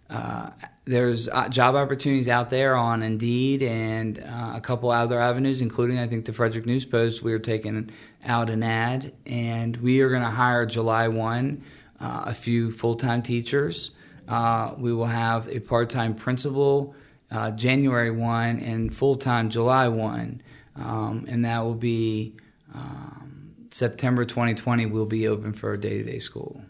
uh, 0.08 0.50
there's 0.84 1.28
uh, 1.28 1.48
job 1.48 1.74
opportunities 1.74 2.28
out 2.28 2.50
there 2.50 2.74
on 2.74 3.02
Indeed 3.02 3.62
and 3.62 4.18
uh, 4.18 4.52
a 4.54 4.60
couple 4.60 4.90
other 4.90 5.20
avenues, 5.20 5.62
including 5.62 5.98
I 5.98 6.08
think 6.08 6.24
the 6.24 6.32
Frederick 6.32 6.66
News 6.66 6.84
Post. 6.84 7.22
We 7.22 7.32
are 7.32 7.38
taking 7.38 7.90
out 8.24 8.50
an 8.50 8.62
ad, 8.62 9.12
and 9.24 9.76
we 9.76 10.00
are 10.00 10.10
going 10.10 10.22
to 10.22 10.30
hire 10.30 10.66
July 10.66 11.08
one 11.08 11.62
uh, 12.00 12.24
a 12.26 12.34
few 12.34 12.72
full 12.72 12.94
time 12.94 13.22
teachers. 13.22 13.92
Uh, 14.26 14.74
we 14.76 14.92
will 14.92 15.06
have 15.06 15.48
a 15.48 15.60
part 15.60 15.90
time 15.90 16.14
principal 16.14 16.94
uh, 17.32 17.50
January 17.52 18.10
1 18.10 18.58
and 18.60 18.94
full 18.94 19.16
time 19.16 19.50
July 19.50 19.88
1. 19.88 20.42
Um, 20.76 21.26
and 21.28 21.44
that 21.44 21.60
will 21.60 21.74
be 21.74 22.36
um, 22.74 23.54
September 23.70 24.24
2020, 24.24 24.86
we'll 24.86 25.06
be 25.06 25.28
open 25.28 25.52
for 25.52 25.72
a 25.72 25.80
day 25.80 25.98
to 25.98 26.04
day 26.04 26.18
school. 26.18 26.62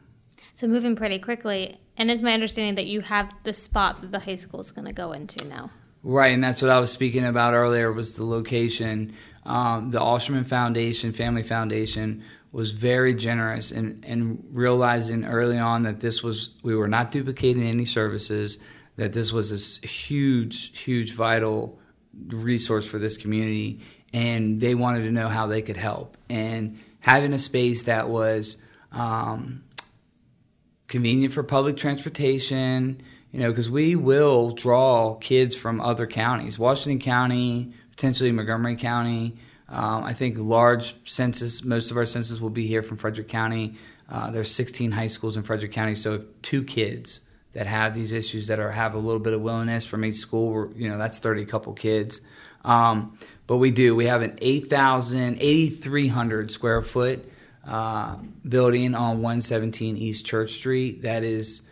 So 0.55 0.67
moving 0.67 0.97
pretty 0.97 1.19
quickly. 1.19 1.79
And 1.97 2.11
it's 2.11 2.23
my 2.23 2.33
understanding 2.33 2.77
that 2.77 2.87
you 2.87 3.01
have 3.01 3.33
the 3.45 3.53
spot 3.53 4.01
that 4.01 4.13
the 4.13 4.19
high 4.19 4.37
school 4.37 4.61
is 4.61 4.73
going 4.73 4.87
to 4.87 4.93
go 4.93 5.13
into 5.13 5.45
now. 5.47 5.71
Right, 6.03 6.29
and 6.29 6.43
that's 6.43 6.61
what 6.61 6.71
I 6.71 6.81
was 6.81 6.91
speaking 6.91 7.25
about 7.25 7.55
earlier 7.55 7.93
was 7.93 8.17
the 8.17 8.25
location. 8.25 9.15
Um, 9.45 9.91
the 9.91 10.01
Ausherman 10.01 10.47
Foundation, 10.47 11.13
Family 11.13 11.45
Foundation, 11.45 12.25
was 12.51 12.73
very 12.73 13.15
generous 13.15 13.71
in, 13.71 14.03
in 14.07 14.43
realizing 14.51 15.25
early 15.25 15.59
on 15.59 15.85
that 15.85 16.01
this 16.01 16.23
was 16.23 16.51
we 16.63 16.75
were 16.75 16.89
not 16.89 17.13
duplicating 17.13 17.63
any 17.63 17.85
services, 17.85 18.59
that 18.97 19.13
this 19.13 19.33
was 19.33 19.51
this 19.51 19.79
huge, 19.79 20.77
huge, 20.79 21.13
vital 21.15 21.79
resource 22.29 22.87
for 22.87 22.99
this 22.99 23.17
community, 23.17 23.81
and 24.13 24.61
they 24.61 24.75
wanted 24.75 25.03
to 25.05 25.11
know 25.11 25.29
how 25.29 25.47
they 25.47 25.63
could 25.63 25.77
help. 25.77 26.17
And 26.29 26.79
having 27.01 27.33
a 27.33 27.39
space 27.39 27.85
that 27.85 28.09
was 28.09 28.57
um, 28.91 29.63
convenient 30.93 31.33
for 31.33 31.43
public 31.43 31.79
transportation, 31.79 33.01
you 33.33 33.41
know, 33.41 33.51
because 33.51 33.71
we 33.71 33.97
will 33.97 34.51
draw 34.51 35.15
kids 35.15 35.57
from 35.57 35.81
other 35.81 36.07
counties, 36.07 36.59
Washington 36.59 37.01
County, 37.01 37.73
potentially 37.91 38.31
Montgomery 38.31 38.77
County. 38.77 39.35
Um, 39.71 40.05
I 40.05 40.13
think 40.13 40.37
large 40.39 40.95
census, 41.11 41.65
most 41.65 41.91
of 41.91 41.97
our 41.97 42.05
census 42.05 42.41
will 42.41 42.51
be 42.51 42.67
here 42.67 42.83
from 42.83 42.99
Frederick 42.99 43.29
County. 43.29 43.75
Uh, 44.11 44.31
there's 44.31 44.55
16 44.55 44.93
high 44.93 45.07
schools 45.07 45.39
in 45.39 45.45
Frederick 45.45 45.73
County, 45.73 45.95
so 45.95 46.15
if 46.17 46.43
two 46.43 46.63
kids 46.63 47.21
that 47.55 47.67
have 47.67 47.95
these 47.95 48.13
issues 48.13 48.49
that 48.49 48.61
are 48.61 48.71
have 48.71 48.95
a 48.95 48.99
little 48.99 49.19
bit 49.19 49.33
of 49.33 49.41
willingness 49.41 49.87
from 49.87 50.05
each 50.05 50.17
school, 50.17 50.71
you 50.77 50.91
know, 50.91 50.99
that's 50.99 51.21
30 51.21 51.47
couple 51.47 51.73
kids. 51.73 52.21
Um, 52.67 53.19
but 53.47 53.57
we 53.57 53.71
do. 53.71 53.97
We 53.97 54.07
have 54.07 54.21
an 54.21 54.39
8,000, 54.43 55.39
8,300 55.41 56.51
square 56.51 56.83
foot 56.83 57.32
uh, 57.67 58.17
building 58.49 58.95
on 58.95 59.17
117 59.17 59.97
East 59.97 60.27
Church 60.27 60.53
Street 60.53 61.03
that 61.03 61.23
is 61.23 61.63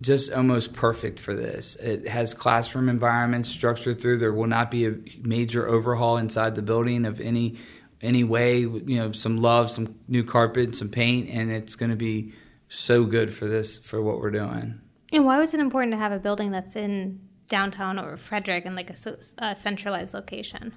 just 0.00 0.32
almost 0.32 0.74
perfect 0.74 1.18
for 1.18 1.34
this. 1.34 1.76
It 1.76 2.06
has 2.08 2.34
classroom 2.34 2.88
environments 2.88 3.48
structured 3.48 4.00
through. 4.00 4.18
There 4.18 4.32
will 4.32 4.46
not 4.46 4.70
be 4.70 4.86
a 4.86 4.94
major 5.22 5.66
overhaul 5.66 6.18
inside 6.18 6.54
the 6.54 6.62
building 6.62 7.04
of 7.04 7.20
any 7.20 7.56
any 8.00 8.22
way. 8.22 8.60
You 8.60 8.82
know, 8.96 9.12
some 9.12 9.38
love, 9.38 9.70
some 9.70 9.98
new 10.06 10.22
carpet, 10.22 10.76
some 10.76 10.88
paint, 10.88 11.28
and 11.30 11.50
it's 11.50 11.74
going 11.74 11.90
to 11.90 11.96
be 11.96 12.32
so 12.68 13.04
good 13.04 13.34
for 13.34 13.46
this 13.46 13.78
for 13.78 14.00
what 14.00 14.20
we're 14.20 14.30
doing. 14.30 14.80
And 15.12 15.24
why 15.24 15.38
was 15.38 15.54
it 15.54 15.60
important 15.60 15.92
to 15.92 15.98
have 15.98 16.12
a 16.12 16.18
building 16.18 16.50
that's 16.50 16.76
in 16.76 17.20
downtown 17.48 17.98
or 17.98 18.16
Frederick 18.16 18.66
in 18.66 18.76
like 18.76 18.90
a, 18.90 19.16
a 19.38 19.56
centralized 19.56 20.14
location? 20.14 20.74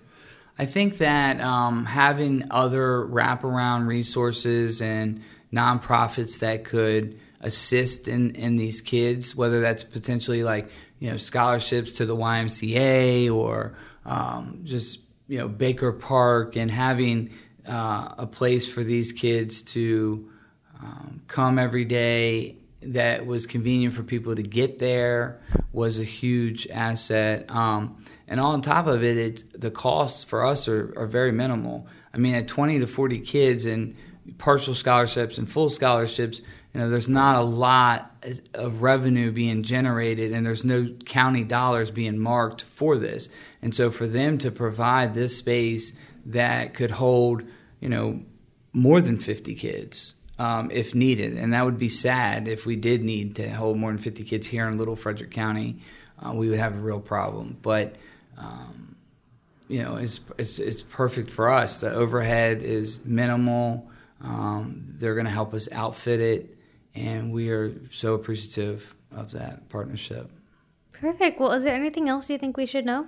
I 0.58 0.66
think 0.66 0.98
that 1.00 1.42
um, 1.42 1.86
having 1.86 2.48
other 2.52 3.06
wraparound 3.06 3.88
resources 3.88 4.82
and 4.82 5.22
nonprofits 5.52 6.40
that 6.40 6.66
could 6.66 7.20
assist 7.40 8.08
in, 8.08 8.36
in 8.36 8.58
these 8.58 8.82
kids, 8.82 9.36
whether 9.36 9.62
that's 9.62 9.84
potentially 9.84 10.44
like 10.44 10.70
you 11.00 11.10
know 11.10 11.18
scholarships 11.18 11.94
to 11.94 12.06
the 12.06 12.16
YMCA 12.16 13.34
or 13.34 13.76
um, 14.06 14.62
just 14.64 15.00
you 15.28 15.40
know 15.40 15.48
Baker 15.48 15.92
Park 15.92 16.56
and 16.56 16.70
having 16.70 17.32
uh, 17.68 18.14
a 18.18 18.28
place 18.28 18.72
for 18.72 18.84
these 18.84 19.12
kids 19.12 19.62
to 19.62 20.30
um, 20.82 21.22
come 21.28 21.58
every 21.58 21.86
day 21.86 22.56
that 22.84 23.26
was 23.26 23.46
convenient 23.46 23.94
for 23.94 24.04
people 24.04 24.36
to 24.36 24.44
get 24.44 24.80
there 24.80 25.40
was 25.72 26.00
a 26.00 26.04
huge 26.04 26.68
asset. 26.70 27.50
Um, 27.50 28.04
and 28.28 28.40
on 28.40 28.62
top 28.62 28.88
of 28.88 29.04
it, 29.04 29.18
it 29.18 29.62
the 29.62 29.72
costs 29.72 30.24
for 30.24 30.46
us 30.46 30.68
are, 30.68 30.94
are 30.98 31.08
very 31.08 31.32
minimal. 31.32 31.88
I 32.14 32.18
mean, 32.18 32.36
at 32.36 32.48
20 32.48 32.80
to 32.80 32.88
40 32.88 33.20
kids 33.20 33.66
and 33.66 33.96
partial 34.38 34.74
scholarships 34.74 35.38
and 35.38 35.50
full 35.50 35.70
scholarships, 35.70 36.42
you 36.74 36.80
know, 36.80 36.90
there's 36.90 37.10
not 37.10 37.36
a 37.36 37.42
lot 37.42 38.16
of 38.54 38.82
revenue 38.82 39.32
being 39.32 39.64
generated, 39.64 40.32
and 40.32 40.46
there's 40.46 40.64
no 40.64 40.88
county 41.06 41.44
dollars 41.44 41.92
being 41.92 42.18
marked 42.18 42.64
for 42.64 42.98
this. 42.98 43.30
And 43.62 43.76
so, 43.76 43.92
for 43.92 44.08
them 44.08 44.38
to 44.40 44.52
provide 44.52 45.14
this 45.14 45.38
space 45.38 45.94
that 46.28 46.74
could 46.74 46.92
hold, 46.92 47.44
you 47.80 47.90
know, 47.90 48.22
more 48.74 49.02
than 49.02 49.18
50 49.18 49.54
kids 49.56 50.16
um, 50.42 50.72
if 50.72 50.96
needed, 50.96 51.38
and 51.38 51.54
that 51.54 51.64
would 51.64 51.78
be 51.78 51.88
sad 51.88 52.48
if 52.48 52.66
we 52.66 52.76
did 52.76 53.04
need 53.04 53.36
to 53.36 53.48
hold 53.48 53.78
more 53.78 53.92
than 53.92 54.00
50 54.00 54.24
kids 54.24 54.48
here 54.48 54.68
in 54.68 54.76
Little 54.76 54.96
Frederick 54.96 55.30
County. 55.30 55.78
Uh, 56.18 56.34
we 56.34 56.50
would 56.50 56.58
have 56.58 56.76
a 56.76 56.80
real 56.80 57.00
problem. 57.00 57.58
But 57.62 57.96
um, 58.40 58.96
you 59.68 59.84
know, 59.84 59.98
it's, 59.98 60.20
it's, 60.40 60.58
it's 60.58 60.82
perfect 60.82 61.30
for 61.30 61.48
us. 61.48 61.82
The 61.82 61.94
overhead 61.94 62.64
is 62.64 63.06
minimal. 63.06 63.88
Um, 64.20 64.96
they're 64.98 65.14
going 65.14 65.28
to 65.28 65.32
help 65.32 65.54
us 65.54 65.72
outfit 65.72 66.20
it, 66.20 66.58
and 66.96 67.32
we 67.32 67.50
are 67.52 67.72
so 67.92 68.16
appreciative 68.16 68.96
of 69.12 69.34
that 69.34 69.70
partnership. 69.70 70.32
Perfect. 70.92 71.40
Well, 71.40 71.52
is 71.52 71.66
there 71.66 71.76
anything 71.76 72.10
else 72.10 72.32
you 72.32 72.40
think 72.40 72.58
we 72.58 72.66
should 72.66 72.86
know? 72.86 73.06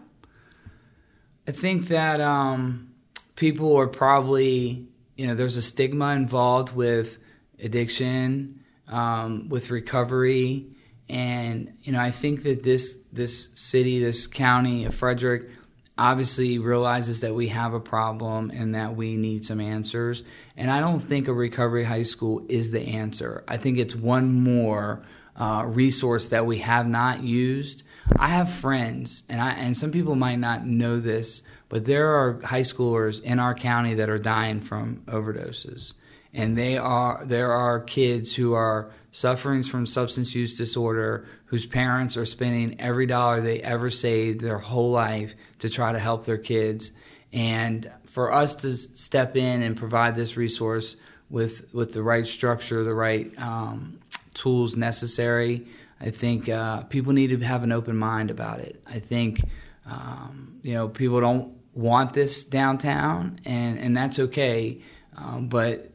I 1.47 1.51
think 1.51 1.87
that 1.87 2.21
um, 2.21 2.93
people 3.35 3.75
are 3.75 3.87
probably, 3.87 4.87
you 5.17 5.25
know, 5.25 5.33
there's 5.33 5.57
a 5.57 5.63
stigma 5.63 6.09
involved 6.09 6.75
with 6.75 7.17
addiction, 7.61 8.63
um, 8.87 9.49
with 9.49 9.71
recovery, 9.71 10.67
and 11.09 11.73
you 11.83 11.91
know, 11.91 11.99
I 11.99 12.11
think 12.11 12.43
that 12.43 12.63
this 12.63 12.97
this 13.11 13.49
city, 13.55 13.99
this 13.99 14.27
county 14.27 14.85
of 14.85 14.95
Frederick, 14.95 15.49
obviously 15.97 16.57
realizes 16.57 17.21
that 17.21 17.35
we 17.35 17.49
have 17.49 17.73
a 17.73 17.79
problem 17.79 18.51
and 18.51 18.75
that 18.75 18.95
we 18.95 19.15
need 19.15 19.45
some 19.45 19.59
answers. 19.59 20.23
And 20.57 20.71
I 20.71 20.79
don't 20.79 20.99
think 20.99 21.27
a 21.27 21.33
recovery 21.33 21.83
high 21.83 22.03
school 22.03 22.45
is 22.49 22.71
the 22.71 22.81
answer. 22.81 23.43
I 23.47 23.57
think 23.57 23.77
it's 23.77 23.95
one 23.95 24.31
more 24.33 25.05
uh, 25.35 25.63
resource 25.67 26.29
that 26.29 26.45
we 26.45 26.59
have 26.59 26.87
not 26.87 27.23
used. 27.23 27.83
I 28.17 28.27
have 28.29 28.51
friends, 28.51 29.23
and 29.29 29.41
I 29.41 29.51
and 29.51 29.77
some 29.77 29.91
people 29.91 30.15
might 30.15 30.39
not 30.39 30.65
know 30.65 30.99
this, 30.99 31.41
but 31.69 31.85
there 31.85 32.09
are 32.09 32.41
high 32.41 32.61
schoolers 32.61 33.21
in 33.23 33.39
our 33.39 33.55
county 33.55 33.93
that 33.95 34.09
are 34.09 34.19
dying 34.19 34.61
from 34.61 35.03
overdoses, 35.07 35.93
and 36.33 36.57
they 36.57 36.77
are 36.77 37.23
there 37.25 37.51
are 37.51 37.79
kids 37.79 38.35
who 38.35 38.53
are 38.53 38.91
suffering 39.11 39.61
from 39.61 39.85
substance 39.85 40.33
use 40.33 40.57
disorder 40.57 41.27
whose 41.45 41.65
parents 41.67 42.17
are 42.17 42.25
spending 42.25 42.79
every 42.81 43.05
dollar 43.05 43.39
they 43.39 43.61
ever 43.61 43.91
saved 43.91 44.41
their 44.41 44.57
whole 44.57 44.89
life 44.89 45.35
to 45.59 45.69
try 45.69 45.91
to 45.91 45.99
help 45.99 46.25
their 46.25 46.37
kids. 46.37 46.91
And 47.31 47.91
for 48.05 48.33
us 48.33 48.55
to 48.55 48.75
step 48.75 49.35
in 49.35 49.61
and 49.61 49.77
provide 49.77 50.15
this 50.15 50.35
resource 50.35 50.95
with, 51.29 51.71
with 51.73 51.93
the 51.93 52.01
right 52.01 52.25
structure, 52.25 52.83
the 52.83 52.93
right 52.95 53.31
um, 53.39 53.99
tools 54.33 54.75
necessary, 54.75 55.67
I 56.01 56.09
think 56.09 56.49
uh, 56.49 56.81
people 56.83 57.13
need 57.13 57.27
to 57.27 57.45
have 57.45 57.61
an 57.63 57.71
open 57.71 57.95
mind 57.97 58.31
about 58.31 58.59
it. 58.59 58.81
I 58.85 58.99
think 58.99 59.43
um, 59.85 60.59
you 60.63 60.73
know 60.73 60.89
people 60.89 61.21
don't 61.21 61.55
want 61.73 62.13
this 62.13 62.43
downtown, 62.43 63.39
and 63.45 63.79
and 63.79 63.95
that's 63.95 64.19
okay, 64.19 64.81
um, 65.15 65.47
but 65.47 65.92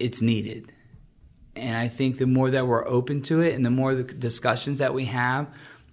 it's 0.00 0.22
needed. 0.22 0.72
And 1.56 1.76
I 1.76 1.88
think 1.88 2.18
the 2.18 2.26
more 2.26 2.50
that 2.50 2.66
we're 2.66 2.86
open 2.86 3.22
to 3.22 3.40
it 3.42 3.54
and 3.54 3.64
the 3.64 3.70
more 3.70 3.94
the 3.94 4.04
discussions 4.04 4.78
that 4.78 4.94
we 4.94 5.06
have, 5.06 5.48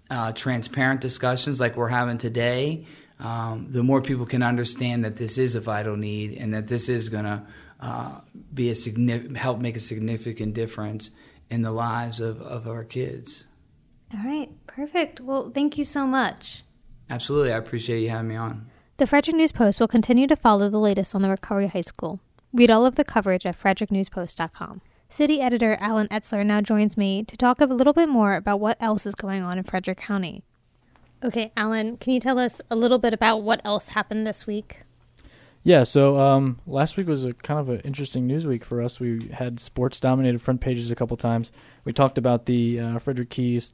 uh, 0.10 0.32
transparent 0.32 1.02
discussions 1.02 1.60
like 1.60 1.76
we're 1.76 1.88
having 1.90 2.18
today, 2.18 2.86
um, 3.20 3.68
the 3.70 3.84
more 3.84 4.02
people 4.02 4.26
can 4.26 4.44
understand 4.44 5.04
that 5.04 5.18
this 5.18 5.38
is 5.38 5.56
a 5.56 5.60
vital 5.60 5.98
need 5.98 6.38
and 6.38 6.54
that 6.54 6.68
this 6.68 6.88
is 6.88 7.10
going 7.10 7.26
to 7.26 7.44
uh, 7.80 8.22
be 8.54 8.70
a 8.70 8.76
significant, 8.76 9.38
help 9.38 9.60
make 9.60 9.76
a 9.76 9.80
significant 9.80 10.54
difference 10.54 11.12
in 11.50 11.62
the 11.62 11.72
lives 11.72 12.20
of, 12.20 12.42
of 12.42 12.68
our 12.68 12.84
kids. 12.84 13.46
All 14.14 14.24
right, 14.24 14.50
perfect. 14.68 15.20
Well, 15.20 15.52
thank 15.54 15.78
you 15.78 15.84
so 15.84 16.06
much. 16.06 16.64
Absolutely. 17.10 17.54
I 17.54 17.58
appreciate 17.58 18.02
you 18.02 18.10
having 18.10 18.30
me 18.30 18.36
on. 18.36 18.68
The 18.98 19.08
Frederick 19.08 19.36
News 19.36 19.52
Post 19.52 19.80
will 19.80 19.88
continue 19.88 20.28
to 20.28 20.36
follow 20.36 20.70
the 20.70 20.80
latest 20.80 21.14
on 21.14 21.22
the 21.22 21.30
Recovery 21.30 21.68
High 21.68 21.82
School. 21.82 22.20
Read 22.58 22.72
all 22.72 22.88
of 22.88 22.96
the 22.96 23.04
coverage 23.04 23.46
at 23.46 23.56
fredericknewspost.com. 23.56 24.82
City 25.10 25.40
editor 25.40 25.78
Allen 25.80 26.08
Etzler 26.08 26.44
now 26.44 26.60
joins 26.60 26.98
me 26.98 27.24
to 27.26 27.38
talk 27.38 27.62
a 27.62 27.66
little 27.66 27.94
bit 27.94 28.10
more 28.10 28.34
about 28.34 28.60
what 28.60 28.78
else 28.80 29.06
is 29.06 29.14
going 29.14 29.44
on 29.44 29.60
in 29.60 29.64
Frederick 29.64 30.00
County. 30.00 30.42
Okay, 31.24 31.52
Allen, 31.56 31.98
can 31.98 32.14
you 32.14 32.20
tell 32.20 32.40
us 32.40 32.60
a 32.72 32.76
little 32.76 32.98
bit 32.98 33.14
about 33.14 33.44
what 33.44 33.62
else 33.64 33.90
happened 33.90 34.26
this 34.26 34.48
week? 34.48 34.82
Yeah, 35.62 35.84
so 35.84 36.18
um, 36.18 36.58
last 36.66 36.98
week 36.98 37.08
was 37.08 37.26
a 37.26 37.36
kind 37.36 37.60
of 37.60 37.70
an 37.70 37.82
interesting 37.82 38.26
news 38.26 38.48
week 38.48 38.66
for 38.66 38.82
us. 38.82 39.00
We 39.00 39.28
had 39.34 39.60
sports 39.60 40.00
dominated 40.00 40.42
front 40.42 40.60
pages 40.60 40.90
a 40.90 40.96
couple 40.96 41.16
times. 41.16 41.52
We 41.86 41.94
talked 41.94 42.18
about 42.18 42.48
the 42.48 42.80
uh, 42.80 42.98
Frederick 42.98 43.30
Keys 43.30 43.74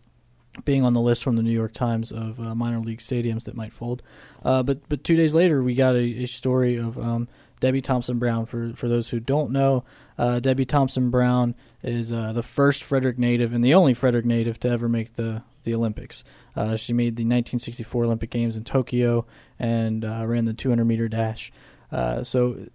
being 0.65 0.83
on 0.83 0.91
the 0.91 0.99
list 0.99 1.23
from 1.23 1.37
the 1.37 1.41
New 1.41 1.51
York 1.51 1.71
Times 1.71 2.11
of 2.11 2.37
uh, 2.37 2.53
minor 2.53 2.79
league 2.79 2.99
stadiums 2.99 3.45
that 3.45 3.55
might 3.55 3.71
fold. 3.71 4.03
Uh, 4.43 4.61
but 4.61 4.87
but 4.89 5.05
two 5.05 5.15
days 5.15 5.33
later, 5.33 5.63
we 5.63 5.73
got 5.73 5.95
a, 5.95 6.23
a 6.23 6.25
story 6.25 6.75
of 6.75 6.99
um, 6.99 7.29
Debbie 7.63 7.79
Thompson 7.79 8.19
Brown. 8.19 8.45
For 8.45 8.73
for 8.73 8.89
those 8.89 9.07
who 9.07 9.21
don't 9.21 9.51
know, 9.51 9.85
uh, 10.17 10.41
Debbie 10.41 10.65
Thompson 10.65 11.09
Brown 11.09 11.55
is 11.81 12.11
uh, 12.11 12.33
the 12.33 12.43
first 12.43 12.83
Frederick 12.83 13.17
native 13.17 13.53
and 13.53 13.63
the 13.63 13.73
only 13.73 13.93
Frederick 13.93 14.25
native 14.25 14.59
to 14.59 14.69
ever 14.69 14.89
make 14.89 15.13
the 15.13 15.43
the 15.63 15.73
Olympics. 15.73 16.25
Uh, 16.57 16.75
she 16.75 16.91
made 16.91 17.15
the 17.15 17.23
1964 17.23 18.03
Olympic 18.03 18.31
Games 18.31 18.57
in 18.57 18.65
Tokyo 18.65 19.25
and 19.57 20.03
uh, 20.03 20.25
ran 20.27 20.43
the 20.43 20.53
200 20.53 20.83
meter 20.83 21.07
dash. 21.07 21.53
Uh, 21.89 22.21
so 22.21 22.67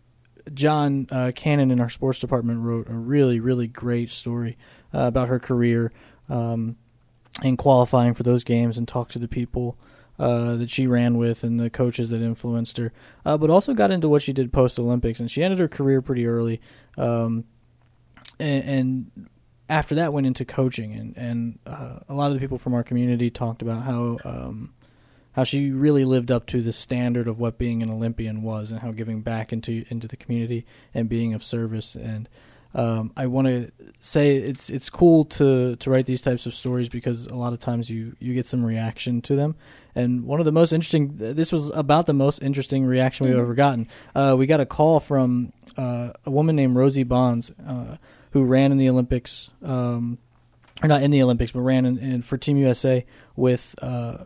John 0.55 1.07
uh, 1.11 1.33
Cannon 1.35 1.71
in 1.71 1.81
our 1.81 1.91
sports 1.91 2.19
department 2.19 2.61
wrote 2.61 2.89
a 2.89 2.95
really 2.95 3.41
really 3.41 3.67
great 3.67 4.11
story 4.11 4.57
about 4.95 5.29
her 5.29 5.39
career. 5.39 5.93
Um, 6.31 6.77
and 7.43 7.57
qualifying 7.57 8.15
for 8.15 8.25
those 8.25 8.43
games 8.43 8.79
and 8.79 8.89
talked 8.89 9.13
to 9.13 9.19
the 9.21 9.29
people 9.29 9.79
uh, 10.19 10.57
that 10.57 10.71
she 10.71 10.87
ran 10.87 11.17
with 11.17 11.45
and 11.45 11.61
the 11.61 11.71
coaches 11.71 12.11
that 12.11 12.21
influenced 12.21 12.77
her, 12.77 12.93
uh, 13.25 13.37
but 13.37 13.51
also 13.51 13.75
got 13.75 13.91
into 13.91 14.09
what 14.09 14.23
she 14.23 14.33
did 14.33 14.53
post 14.53 14.79
Olympics. 14.79 15.21
And 15.21 15.31
she 15.31 15.43
ended 15.43 15.59
her 15.59 15.69
career 15.69 16.03
pretty 16.03 16.27
early, 16.27 16.61
um, 16.97 17.45
and, 18.39 18.65
and, 18.65 19.29
after 19.71 19.95
that 19.97 20.15
went 20.15 20.27
into 20.27 20.47
coaching. 20.47 20.95
And, 20.95 21.17
and 21.19 21.59
uh, 21.67 21.99
a 22.09 22.15
lot 22.15 22.29
of 22.29 22.35
the 22.35 22.41
people 22.41 22.57
from 22.57 22.73
our 22.73 22.83
community 22.83 23.29
talked 23.29 23.61
about 23.61 23.83
how 23.83 24.17
um, 24.25 24.73
how 25.33 25.45
she 25.45 25.71
really 25.71 26.07
lived 26.07 26.33
up 26.33 26.47
to 26.47 26.63
the 26.63 26.73
standard 26.73 27.29
of 27.29 27.39
what 27.39 27.59
being 27.59 27.83
an 27.83 27.91
Olympian 27.91 28.43
was, 28.43 28.71
and 28.71 28.81
how 28.81 28.93
giving 28.93 29.21
back 29.21 29.53
into 29.53 29.85
into 29.91 30.09
the 30.09 30.17
community 30.17 30.65
and 30.95 31.09
being 31.09 31.35
of 31.35 31.45
service 31.45 31.95
and 31.95 32.31
um, 32.75 33.13
I 33.17 33.27
want 33.27 33.47
to 33.47 33.73
say 34.01 34.37
it's 34.37 34.69
it's 34.69 34.91
cool 34.91 35.25
to 35.25 35.77
to 35.77 35.91
write 35.91 36.07
these 36.07 36.21
types 36.21 36.45
of 36.47 36.55
stories 36.55 36.89
because 36.89 37.27
a 37.27 37.35
lot 37.35 37.53
of 37.53 37.61
times 37.61 37.89
you 37.89 38.15
you 38.19 38.35
get 38.35 38.47
some 38.47 38.65
reaction 38.65 39.23
to 39.23 39.37
them. 39.37 39.57
And 39.99 40.27
one 40.27 40.39
of 40.39 40.45
the 40.45 40.53
most 40.53 40.73
interesting 40.73 41.17
this 41.17 41.51
was 41.51 41.71
about 41.71 42.07
the 42.07 42.13
most 42.13 42.41
interesting 42.41 42.85
reaction 42.85 43.27
we've 43.27 43.35
mm-hmm. 43.35 43.43
ever 43.43 43.55
gotten. 43.55 43.89
Uh, 44.15 44.37
we 44.39 44.47
got 44.47 44.61
a 44.61 44.67
call 44.67 45.01
from 45.01 45.53
uh, 45.77 46.11
a 46.25 46.31
woman 46.31 46.55
named 46.55 46.77
Rosie 46.77 47.03
Bonds 47.03 47.51
uh, 47.67 47.97
who 48.31 48.45
ran 48.45 48.71
in 48.71 48.79
the 48.79 48.89
Olympics, 48.89 49.51
um, 49.61 50.19
or 50.85 50.89
not 50.89 51.03
in 51.03 51.11
the 51.11 51.21
Olympics, 51.21 51.51
but 51.51 51.63
ran 51.63 51.85
in, 51.85 51.99
in 51.99 52.23
for 52.23 52.37
Team 52.37 52.59
USA 52.59 53.05
with 53.35 53.75
uh, 53.83 54.19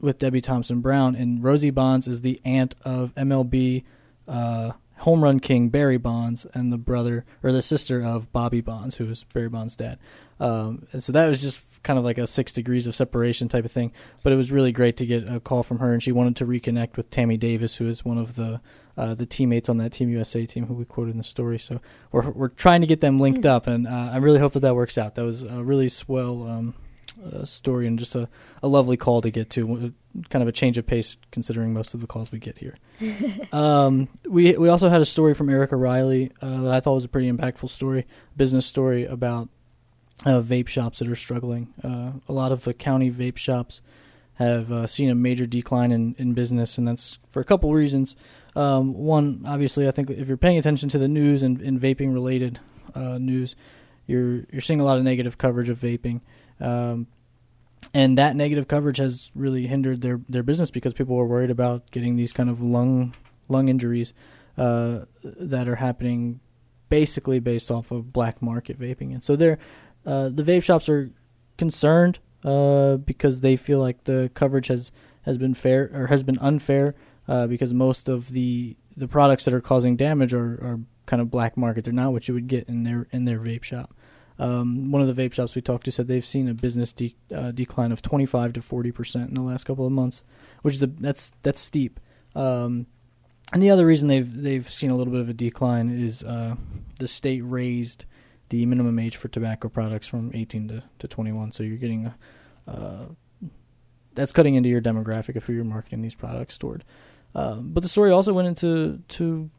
with 0.00 0.20
Debbie 0.20 0.40
Thompson 0.40 0.80
Brown. 0.80 1.16
And 1.16 1.42
Rosie 1.42 1.70
Bonds 1.70 2.06
is 2.06 2.20
the 2.20 2.40
aunt 2.44 2.76
of 2.84 3.12
MLB 3.16 3.82
uh, 4.28 4.70
home 4.98 5.24
run 5.24 5.40
king 5.40 5.68
Barry 5.68 5.98
Bonds 5.98 6.46
and 6.54 6.72
the 6.72 6.78
brother 6.78 7.24
or 7.42 7.50
the 7.50 7.62
sister 7.62 8.04
of 8.04 8.32
Bobby 8.32 8.60
Bonds, 8.60 8.98
who 8.98 9.06
was 9.06 9.24
Barry 9.24 9.48
Bonds' 9.48 9.76
dad. 9.76 9.98
Um, 10.38 10.86
and 10.92 11.02
so 11.02 11.12
that 11.12 11.28
was 11.28 11.42
just 11.42 11.58
kind 11.88 11.98
of 11.98 12.04
like 12.04 12.18
a 12.18 12.26
six 12.26 12.52
degrees 12.52 12.86
of 12.86 12.94
separation 12.94 13.48
type 13.48 13.64
of 13.64 13.72
thing. 13.72 13.92
But 14.22 14.34
it 14.34 14.36
was 14.36 14.52
really 14.52 14.72
great 14.72 14.98
to 14.98 15.06
get 15.06 15.26
a 15.26 15.40
call 15.40 15.62
from 15.62 15.78
her, 15.78 15.94
and 15.94 16.02
she 16.02 16.12
wanted 16.12 16.36
to 16.36 16.44
reconnect 16.44 16.98
with 16.98 17.08
Tammy 17.08 17.38
Davis, 17.38 17.76
who 17.76 17.88
is 17.88 18.04
one 18.04 18.18
of 18.18 18.36
the 18.36 18.60
uh, 18.98 19.14
the 19.14 19.24
teammates 19.24 19.70
on 19.70 19.78
that 19.78 19.92
Team 19.92 20.10
USA 20.10 20.44
team 20.44 20.66
who 20.66 20.74
we 20.74 20.84
quoted 20.84 21.12
in 21.12 21.18
the 21.18 21.24
story. 21.24 21.58
So 21.58 21.80
we're 22.12 22.28
we're 22.30 22.48
trying 22.48 22.82
to 22.82 22.86
get 22.86 23.00
them 23.00 23.18
linked 23.18 23.40
mm. 23.40 23.48
up, 23.48 23.66
and 23.66 23.86
uh, 23.86 24.10
I 24.12 24.18
really 24.18 24.38
hope 24.38 24.52
that 24.52 24.60
that 24.60 24.74
works 24.74 24.98
out. 24.98 25.14
That 25.14 25.24
was 25.24 25.44
a 25.44 25.64
really 25.64 25.88
swell. 25.88 26.46
Um, 26.46 26.74
uh, 27.20 27.44
story 27.44 27.88
and 27.88 27.98
just 27.98 28.14
a, 28.14 28.28
a 28.62 28.68
lovely 28.68 28.96
call 28.96 29.20
to 29.20 29.28
get 29.28 29.50
to. 29.50 29.92
Kind 30.30 30.40
of 30.40 30.46
a 30.46 30.52
change 30.52 30.78
of 30.78 30.86
pace 30.86 31.16
considering 31.32 31.72
most 31.72 31.92
of 31.92 32.00
the 32.00 32.06
calls 32.06 32.30
we 32.30 32.38
get 32.38 32.58
here. 32.58 32.76
um, 33.52 34.08
we 34.24 34.56
we 34.56 34.68
also 34.68 34.88
had 34.88 35.00
a 35.00 35.04
story 35.04 35.34
from 35.34 35.48
Erica 35.48 35.74
Riley 35.74 36.30
uh, 36.40 36.62
that 36.62 36.72
I 36.72 36.78
thought 36.78 36.94
was 36.94 37.04
a 37.04 37.08
pretty 37.08 37.28
impactful 37.28 37.70
story, 37.70 38.06
business 38.36 38.66
story 38.66 39.04
about 39.04 39.48
uh, 40.24 40.40
vape 40.40 40.68
shops 40.68 40.98
that 40.98 41.08
are 41.08 41.16
struggling. 41.16 41.72
Uh, 41.82 42.12
a 42.28 42.32
lot 42.32 42.52
of 42.52 42.64
the 42.64 42.74
county 42.74 43.10
vape 43.10 43.36
shops 43.36 43.80
have 44.34 44.70
uh, 44.70 44.86
seen 44.86 45.10
a 45.10 45.14
major 45.14 45.46
decline 45.46 45.90
in, 45.90 46.14
in 46.18 46.32
business, 46.32 46.78
and 46.78 46.86
that's 46.86 47.18
for 47.28 47.40
a 47.40 47.44
couple 47.44 47.72
reasons. 47.72 48.14
Um, 48.54 48.94
one, 48.94 49.44
obviously, 49.46 49.88
I 49.88 49.90
think 49.90 50.10
if 50.10 50.28
you're 50.28 50.36
paying 50.36 50.58
attention 50.58 50.88
to 50.90 50.98
the 50.98 51.08
news 51.08 51.42
and, 51.42 51.60
and 51.60 51.80
vaping 51.80 52.12
related 52.12 52.60
uh, 52.94 53.18
news, 53.18 53.56
you're 54.06 54.44
you're 54.50 54.60
seeing 54.60 54.80
a 54.80 54.84
lot 54.84 54.96
of 54.96 55.04
negative 55.04 55.38
coverage 55.38 55.68
of 55.68 55.78
vaping. 55.78 56.20
Um, 56.60 57.08
and 57.94 58.18
that 58.18 58.36
negative 58.36 58.68
coverage 58.68 58.98
has 58.98 59.30
really 59.34 59.66
hindered 59.66 60.02
their, 60.02 60.20
their 60.28 60.42
business 60.42 60.70
because 60.70 60.92
people 60.92 61.16
are 61.18 61.26
worried 61.26 61.50
about 61.50 61.90
getting 61.90 62.16
these 62.16 62.32
kind 62.32 62.50
of 62.50 62.60
lung 62.60 63.14
lung 63.48 63.68
injuries 63.68 64.14
uh, 64.56 65.00
that 65.22 65.68
are 65.68 65.76
happening 65.76 66.40
basically 66.88 67.38
based 67.38 67.70
off 67.70 67.90
of 67.90 68.12
black 68.12 68.40
market 68.40 68.78
vaping, 68.78 69.12
and 69.12 69.22
so 69.22 69.36
they're 69.36 69.58
uh, 70.08 70.30
the 70.30 70.42
vape 70.42 70.62
shops 70.62 70.88
are 70.88 71.10
concerned 71.58 72.18
uh, 72.42 72.96
because 72.96 73.40
they 73.40 73.56
feel 73.56 73.78
like 73.78 74.04
the 74.04 74.30
coverage 74.32 74.68
has 74.68 74.90
has 75.22 75.36
been 75.36 75.52
fair 75.52 75.90
or 75.92 76.06
has 76.06 76.22
been 76.22 76.38
unfair 76.38 76.94
uh, 77.28 77.46
because 77.46 77.74
most 77.74 78.08
of 78.08 78.30
the 78.30 78.74
the 78.96 79.06
products 79.06 79.44
that 79.44 79.52
are 79.52 79.60
causing 79.60 79.96
damage 79.96 80.32
are, 80.32 80.54
are 80.54 80.80
kind 81.04 81.20
of 81.20 81.30
black 81.30 81.58
market. 81.58 81.84
They're 81.84 81.92
not 81.92 82.12
what 82.12 82.26
you 82.26 82.32
would 82.32 82.48
get 82.48 82.66
in 82.68 82.84
their 82.84 83.06
in 83.12 83.26
their 83.26 83.38
vape 83.38 83.64
shop. 83.64 83.94
Um, 84.38 84.90
one 84.90 85.02
of 85.02 85.14
the 85.14 85.22
vape 85.22 85.34
shops 85.34 85.54
we 85.54 85.60
talked 85.60 85.84
to 85.84 85.92
said 85.92 86.08
they've 86.08 86.24
seen 86.24 86.48
a 86.48 86.54
business 86.54 86.94
de- 86.94 87.16
uh, 87.34 87.50
decline 87.50 87.92
of 87.92 88.00
25 88.00 88.54
to 88.54 88.62
40 88.62 88.92
percent 88.92 89.28
in 89.28 89.34
the 89.34 89.42
last 89.42 89.64
couple 89.64 89.84
of 89.84 89.92
months, 89.92 90.22
which 90.62 90.72
is 90.72 90.82
a 90.82 90.86
that's 90.86 91.32
that's 91.42 91.60
steep. 91.60 92.00
Um, 92.34 92.86
and 93.52 93.62
the 93.62 93.70
other 93.70 93.84
reason 93.84 94.08
they've 94.08 94.42
they've 94.42 94.70
seen 94.70 94.90
a 94.90 94.96
little 94.96 95.12
bit 95.12 95.20
of 95.20 95.28
a 95.28 95.34
decline 95.34 95.90
is 95.90 96.24
uh, 96.24 96.54
the 96.98 97.08
state 97.08 97.42
raised 97.42 98.06
the 98.48 98.66
minimum 98.66 98.98
age 98.98 99.16
for 99.16 99.28
tobacco 99.28 99.68
products 99.68 100.06
from 100.06 100.30
18 100.34 100.68
to, 100.68 100.82
to 100.98 101.08
21. 101.08 101.52
So 101.52 101.62
you're 101.62 101.76
getting 101.76 102.12
uh, 102.66 103.06
that's 104.14 104.32
cutting 104.32 104.56
into 104.56 104.68
your 104.68 104.80
demographic 104.80 105.36
if 105.36 105.48
you're 105.48 105.64
marketing 105.64 106.02
these 106.02 106.14
products 106.14 106.58
toward. 106.58 106.84
Uh, 107.34 107.54
but 107.56 107.82
the 107.82 107.88
story 107.88 108.10
also 108.10 108.32
went 108.32 108.48
into 108.48 109.00
to 109.08 109.50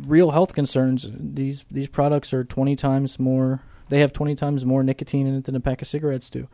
real 0.00 0.30
health 0.30 0.54
concerns. 0.54 1.08
These 1.12 1.64
these 1.70 1.88
products 1.88 2.32
are 2.32 2.44
20 2.44 2.74
times 2.76 3.18
more. 3.18 3.62
They 3.90 4.00
have 4.00 4.12
20 4.12 4.34
times 4.34 4.64
more 4.64 4.82
nicotine 4.82 5.26
in 5.26 5.34
it 5.34 5.44
than 5.44 5.56
a 5.56 5.60
pack 5.60 5.82
of 5.82 5.88
cigarettes 5.88 6.30
do. 6.30 6.48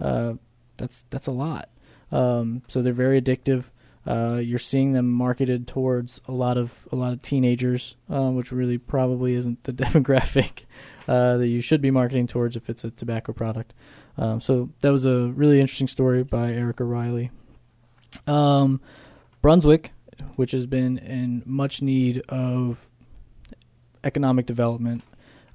Uh, 0.00 0.34
that's 0.76 1.04
that's 1.10 1.26
a 1.26 1.32
lot. 1.32 1.68
Um, 2.12 2.62
so 2.68 2.82
they're 2.82 2.92
very 2.92 3.20
addictive. 3.20 3.64
Uh, 4.06 4.40
you're 4.42 4.58
seeing 4.58 4.92
them 4.92 5.10
marketed 5.10 5.66
towards 5.66 6.20
a 6.26 6.32
lot 6.32 6.56
of 6.56 6.88
a 6.90 6.96
lot 6.96 7.12
of 7.12 7.20
teenagers, 7.20 7.96
uh, 8.08 8.30
which 8.30 8.50
really 8.50 8.78
probably 8.78 9.34
isn't 9.34 9.62
the 9.64 9.72
demographic 9.84 10.62
uh, 11.06 11.36
that 11.36 11.48
you 11.48 11.60
should 11.60 11.82
be 11.82 11.90
marketing 11.90 12.26
towards 12.26 12.56
if 12.56 12.70
it's 12.70 12.84
a 12.84 12.90
tobacco 12.90 13.32
product. 13.32 13.74
Um, 14.16 14.40
so 14.40 14.70
that 14.80 14.90
was 14.90 15.04
a 15.04 15.28
really 15.28 15.60
interesting 15.60 15.88
story 15.88 16.22
by 16.22 16.52
Erica 16.52 16.84
Riley. 16.84 17.30
Um, 18.26 18.80
Brunswick, 19.42 19.92
which 20.36 20.52
has 20.52 20.66
been 20.66 20.98
in 20.98 21.42
much 21.46 21.82
need 21.82 22.22
of 22.28 22.90
economic 24.02 24.46
development, 24.46 25.02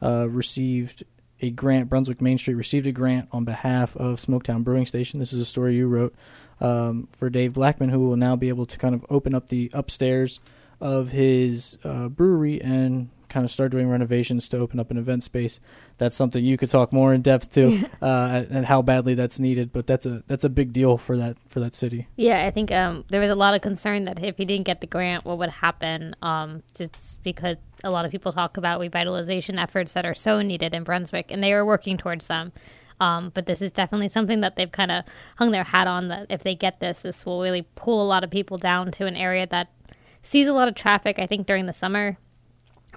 uh, 0.02 0.30
received 0.30 1.04
a 1.42 1.50
grant. 1.50 1.90
Brunswick 1.90 2.22
Main 2.22 2.38
Street 2.38 2.56
received 2.56 2.88
a 2.88 2.92
grant 2.92 3.28
on 3.32 3.44
behalf 3.44 3.96
of 3.98 4.18
Smoketown 4.18 4.64
Brewing 4.64 4.86
Station. 4.86 5.20
This 5.20 5.34
is 5.34 5.42
a 5.42 5.46
story 5.46 5.76
you 5.76 5.88
wrote 5.88 6.16
um, 6.62 7.08
for 7.12 7.30
Dave 7.30 7.54
Blackman, 7.54 7.90
who 7.90 8.08
will 8.08 8.18
now 8.18 8.36
be 8.36 8.50
able 8.50 8.66
to 8.66 8.78
kind 8.78 8.96
of 8.96 9.06
open 9.10 9.34
up 9.34 9.50
the 9.50 9.70
upstairs 9.74 10.40
of 10.82 11.10
his 11.10 11.78
uh, 11.84 12.10
brewery 12.10 12.62
and 12.62 13.10
kind 13.30 13.44
of 13.44 13.52
start 13.52 13.72
doing 13.72 13.90
renovations 13.90 14.48
to 14.50 14.58
open 14.58 14.80
up 14.80 14.92
an 14.92 14.98
event 14.98 15.24
space. 15.24 15.60
That's 15.98 16.16
something 16.16 16.44
you 16.44 16.58
could 16.58 16.70
talk 16.70 16.94
more 16.94 17.14
in 17.14 17.22
depth 17.22 17.52
to, 17.54 17.90
uh, 18.02 18.44
and 18.50 18.66
how 18.66 18.82
badly 18.82 19.14
that's 19.14 19.40
needed. 19.40 19.74
But 19.74 19.88
that's 19.88 20.06
a 20.06 20.24
that's 20.28 20.44
a 20.44 20.50
big 20.50 20.74
deal 20.74 20.98
for 20.98 21.18
that 21.18 21.38
for 21.48 21.60
that 21.60 21.76
city. 21.76 22.08
Yeah, 22.16 22.46
I 22.46 22.52
think 22.52 22.72
um, 22.72 23.06
there 23.10 23.22
was 23.22 23.30
a 23.30 23.36
lot 23.36 23.54
of 23.54 23.62
concern 23.62 24.06
that 24.06 24.24
if 24.24 24.38
he 24.38 24.46
didn't 24.46 24.66
get 24.66 24.82
the 24.82 24.88
grant, 24.88 25.26
what 25.26 25.38
would 25.38 25.50
happen? 25.50 26.16
Um, 26.22 26.64
just 26.76 27.22
because 27.24 27.58
a 27.84 27.90
lot 27.90 28.06
of 28.06 28.12
people 28.12 28.32
talk 28.32 28.58
about 28.58 28.80
revitalization 28.80 29.62
efforts 29.62 29.92
that 29.94 30.06
are 30.06 30.16
so 30.16 30.42
needed 30.42 30.74
in 30.74 30.84
Brunswick, 30.84 31.28
and 31.30 31.44
they 31.44 31.54
are 31.54 31.66
working 31.66 31.98
towards 31.98 32.28
them. 32.28 32.52
Um, 33.00 33.32
but 33.34 33.46
this 33.46 33.62
is 33.62 33.72
definitely 33.72 34.10
something 34.10 34.42
that 34.42 34.56
they've 34.56 34.72
kind 34.72 34.92
of 34.92 35.04
hung 35.38 35.52
their 35.52 35.64
hat 35.64 35.88
on. 35.88 36.08
That 36.08 36.28
if 36.30 36.44
they 36.44 36.56
get 36.56 36.80
this, 36.80 37.02
this 37.02 37.26
will 37.26 37.42
really 37.42 37.64
pull 37.76 38.02
a 38.02 38.08
lot 38.08 38.24
of 38.24 38.32
people 38.32 38.58
down 38.58 38.92
to 38.92 39.06
an 39.06 39.16
area 39.16 39.48
that 39.48 39.70
sees 40.22 40.48
a 40.48 40.54
lot 40.54 40.68
of 40.68 40.76
traffic. 40.76 41.20
I 41.20 41.28
think 41.28 41.48
during 41.48 41.66
the 41.66 41.74
summer, 41.74 42.18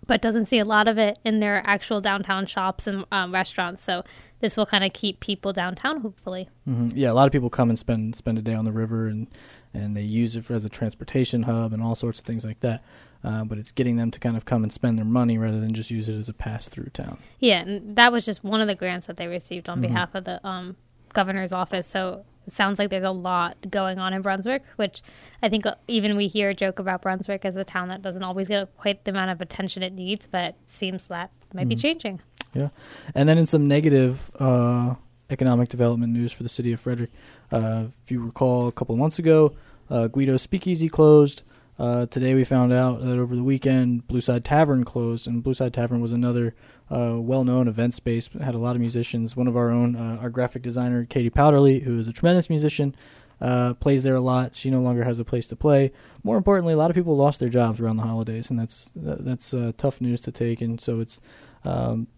but 0.07 0.23
doesn't 0.23 0.47
see 0.47 0.59
a 0.59 0.65
lot 0.65 0.89
of 0.89 0.99
it 0.99 1.19
in 1.25 1.41
their 1.41 1.63
actual 1.67 2.01
downtown 2.01 2.47
shops 2.47 2.87
and 2.87 3.05
um, 3.11 3.33
restaurants. 3.33 3.83
So 3.83 4.05
this 4.41 4.57
will 4.57 4.67
kind 4.67 4.85
of 4.85 4.93
keep 4.93 5.21
people 5.21 5.53
downtown, 5.53 6.01
hopefully. 6.01 6.49
Mm-hmm. 6.69 6.97
Yeah, 6.97 7.11
a 7.11 7.15
lot 7.15 7.27
of 7.27 7.33
people 7.33 7.51
come 7.51 7.69
and 7.69 7.79
spend 7.79 8.15
spend 8.17 8.39
a 8.39 8.43
day 8.43 8.55
on 8.55 8.65
the 8.65 8.73
river 8.73 9.07
and 9.07 9.27
and 9.75 9.97
they 9.97 10.03
use 10.03 10.37
it 10.37 10.45
for, 10.45 10.55
as 10.55 10.65
a 10.65 10.69
transportation 10.69 11.43
hub 11.43 11.73
and 11.73 11.83
all 11.83 11.95
sorts 11.95 12.19
of 12.19 12.25
things 12.25 12.45
like 12.45 12.61
that. 12.61 12.83
Uh, 13.25 13.45
but 13.45 13.59
it's 13.59 13.73
getting 13.73 13.97
them 13.97 14.11
to 14.13 14.21
kind 14.21 14.37
of 14.37 14.45
come 14.45 14.63
and 14.63 14.73
spend 14.73 14.97
their 14.97 15.05
money 15.05 15.37
rather 15.37 15.59
than 15.59 15.75
just 15.75 15.91
use 15.91 16.09
it 16.09 16.15
as 16.15 16.29
a 16.29 16.33
pass 16.33 16.69
through 16.69 16.89
town. 16.91 17.19
Yeah, 17.41 17.61
and 17.61 17.97
that 17.97 18.13
was 18.13 18.25
just 18.25 18.45
one 18.45 18.61
of 18.61 18.69
the 18.69 18.77
grants 18.77 19.09
that 19.09 19.17
they 19.17 19.27
received 19.27 19.69
on 19.69 19.79
mm-hmm. 19.79 19.89
behalf 19.89 20.15
of 20.15 20.25
the 20.25 20.47
um, 20.47 20.77
governor's 21.13 21.53
office. 21.53 21.87
So 21.87 22.25
it 22.47 22.53
sounds 22.55 22.79
like 22.79 22.91
there's 22.91 23.03
a 23.03 23.11
lot 23.11 23.57
going 23.71 23.99
on 23.99 24.13
in 24.13 24.23
Brunswick, 24.23 24.65
which 24.77 25.03
I 25.43 25.49
think 25.49 25.67
uh, 25.67 25.75
even 25.89 26.17
we 26.17 26.29
hear 26.29 26.51
a 26.51 26.55
joke 26.55 26.79
about 26.79 27.03
Brunswick 27.03 27.45
as 27.45 27.57
a 27.57 27.65
town 27.65 27.89
that 27.89 28.03
doesn't 28.03 28.23
always 28.23 28.49
get 28.49 28.75
quite 28.79 29.05
the 29.05 29.11
amount 29.11 29.33
of 29.33 29.41
attention 29.41 29.83
it 29.83 29.93
needs, 29.93 30.27
but 30.27 30.55
seems 30.65 31.09
that 31.09 31.31
might 31.53 31.63
mm-hmm. 31.63 31.71
be 31.71 31.77
changing. 31.77 32.21
Yeah. 32.55 32.69
And 33.15 33.29
then 33.29 33.37
in 33.37 33.47
some 33.47 33.69
negative 33.69 34.31
uh, 34.39 34.95
economic 35.29 35.69
development 35.69 36.13
news 36.13 36.33
for 36.33 36.43
the 36.43 36.49
city 36.49 36.73
of 36.73 36.81
Frederick, 36.81 37.11
uh, 37.53 37.87
if 38.03 38.11
you 38.11 38.23
recall 38.23 38.69
a 38.69 38.73
couple 38.73 38.95
of 38.95 38.99
months 38.99 39.19
ago, 39.19 39.55
uh, 39.91 40.07
Guido's 40.07 40.43
Speakeasy 40.43 40.89
closed. 40.89 41.43
Uh, 41.79 42.07
today 42.07 42.35
we 42.35 42.43
found 42.43 42.73
out 42.73 43.01
that 43.05 43.19
over 43.19 43.37
the 43.37 43.43
weekend, 43.45 44.07
Blueside 44.09 44.43
Tavern 44.43 44.85
closed, 44.85 45.29
and 45.29 45.45
Blueside 45.45 45.73
Tavern 45.73 46.01
was 46.01 46.13
another 46.13 46.55
uh, 46.91 47.15
well-known 47.19 47.69
event 47.69 47.95
space. 47.95 48.29
Had 48.41 48.57
a 48.57 48.59
lot 48.59 48.75
of 48.75 48.81
musicians. 48.81 49.37
One 49.37 49.47
of 49.47 49.57
our 49.57 49.71
own, 49.71 49.95
uh, 49.95 50.19
our 50.21 50.29
graphic 50.29 50.63
designer 50.63 51.05
Katie 51.05 51.31
Powderly, 51.31 51.81
who 51.81 51.97
is 51.99 52.09
a 52.09 52.13
tremendous 52.13 52.51
musician, 52.51 52.97
uh, 53.41 53.75
plays 53.75 54.03
there 54.03 54.17
a 54.17 54.21
lot. 54.21 54.57
She 54.57 54.71
no 54.71 54.81
longer 54.81 55.05
has 55.05 55.21
a 55.21 55.25
place 55.25 55.47
to 55.49 55.57
play. 55.57 55.93
More 56.25 56.37
importantly, 56.37 56.73
a 56.73 56.77
lot 56.77 56.91
of 56.91 56.97
people 56.97 57.17
lost 57.17 57.39
their 57.39 57.49
jobs 57.49 57.79
around 57.79 57.97
the 57.99 58.03
holidays, 58.03 58.51
and 58.51 58.59
that's 58.59 58.91
that's 58.97 59.55
uh, 59.55 59.71
tough 59.77 60.01
news 60.01 60.21
to 60.23 60.33
take. 60.33 60.61
And 60.61 60.81
so 60.81 60.99
it's 60.99 61.21
um, 61.65 62.09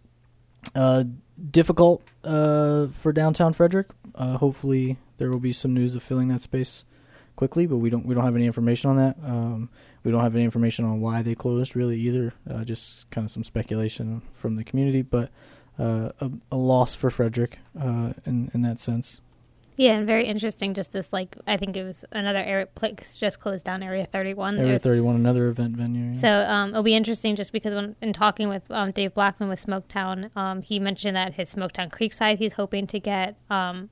uh, 0.75 1.05
difficult 1.51 2.03
for 2.23 3.13
downtown 3.13 3.53
Frederick. 3.53 3.89
hopefully, 4.17 4.97
there 5.19 5.31
will 5.31 5.39
be 5.39 5.53
some 5.53 5.75
news 5.75 5.95
of 5.95 6.03
filling 6.03 6.29
that 6.29 6.41
space 6.41 6.87
quickly, 7.37 7.67
but 7.67 7.77
we 7.79 7.91
don't 7.91 8.05
we 8.07 8.15
don't 8.15 8.25
have 8.25 8.37
any 8.37 8.47
information 8.47 8.91
on 8.91 8.97
that. 8.97 9.17
Um, 9.25 9.71
we 10.05 10.11
don't 10.11 10.23
have 10.23 10.35
any 10.35 10.45
information 10.45 10.85
on 10.85 11.01
why 11.01 11.23
they 11.23 11.35
closed 11.35 11.77
really 11.77 11.99
either. 12.01 12.35
Uh, 12.49 12.65
just 12.65 13.11
kind 13.11 13.25
of 13.25 13.31
some 13.31 13.45
speculation 13.45 14.23
from 14.33 14.57
the 14.57 14.65
community, 14.65 15.03
but 15.03 15.31
uh, 15.79 16.11
a, 16.21 16.31
a, 16.53 16.57
loss 16.57 16.95
for 16.95 17.11
Frederick 17.11 17.59
uh, 17.81 18.13
in 18.27 18.51
in 18.55 18.63
that 18.63 18.81
sense. 18.81 19.21
Yeah, 19.77 19.93
and 19.93 20.07
very 20.07 20.27
interesting. 20.27 20.75
Just 20.75 20.93
this, 20.93 21.11
like, 21.11 21.37
I 21.47 21.57
think 21.57 21.75
it 21.75 21.85
was 21.85 22.05
another 22.13 22.41
area 22.41 22.67
place 22.67 23.17
just 23.17 23.41
closed 23.41 23.65
down, 23.65 23.83
Area 23.83 24.05
Thirty 24.05 24.35
One. 24.35 24.59
Area 24.59 24.79
Thirty 24.79 25.01
One, 25.01 25.17
another 25.17 25.49
event 25.49 25.75
venue. 25.75 26.13
Yeah. 26.13 26.21
So 26.21 26.29
um, 26.29 26.71
it'll 26.71 26.83
be 26.83 26.95
interesting, 26.95 27.35
just 27.35 27.51
because 27.51 27.75
when 27.75 27.97
in 28.03 28.13
talking 28.13 28.51
with 28.51 28.71
um, 28.71 28.91
Dave 28.91 29.15
Blackman 29.15 29.49
with 29.49 29.65
Smoketown, 29.65 30.37
um, 30.37 30.61
he 30.61 30.79
mentioned 30.79 31.17
that 31.17 31.33
his 31.33 31.55
Smoketown 31.55 31.91
Creekside, 31.91 32.37
he's 32.37 32.53
hoping 32.55 32.87
to 32.89 33.01
get 33.01 33.37
um, 33.49 33.89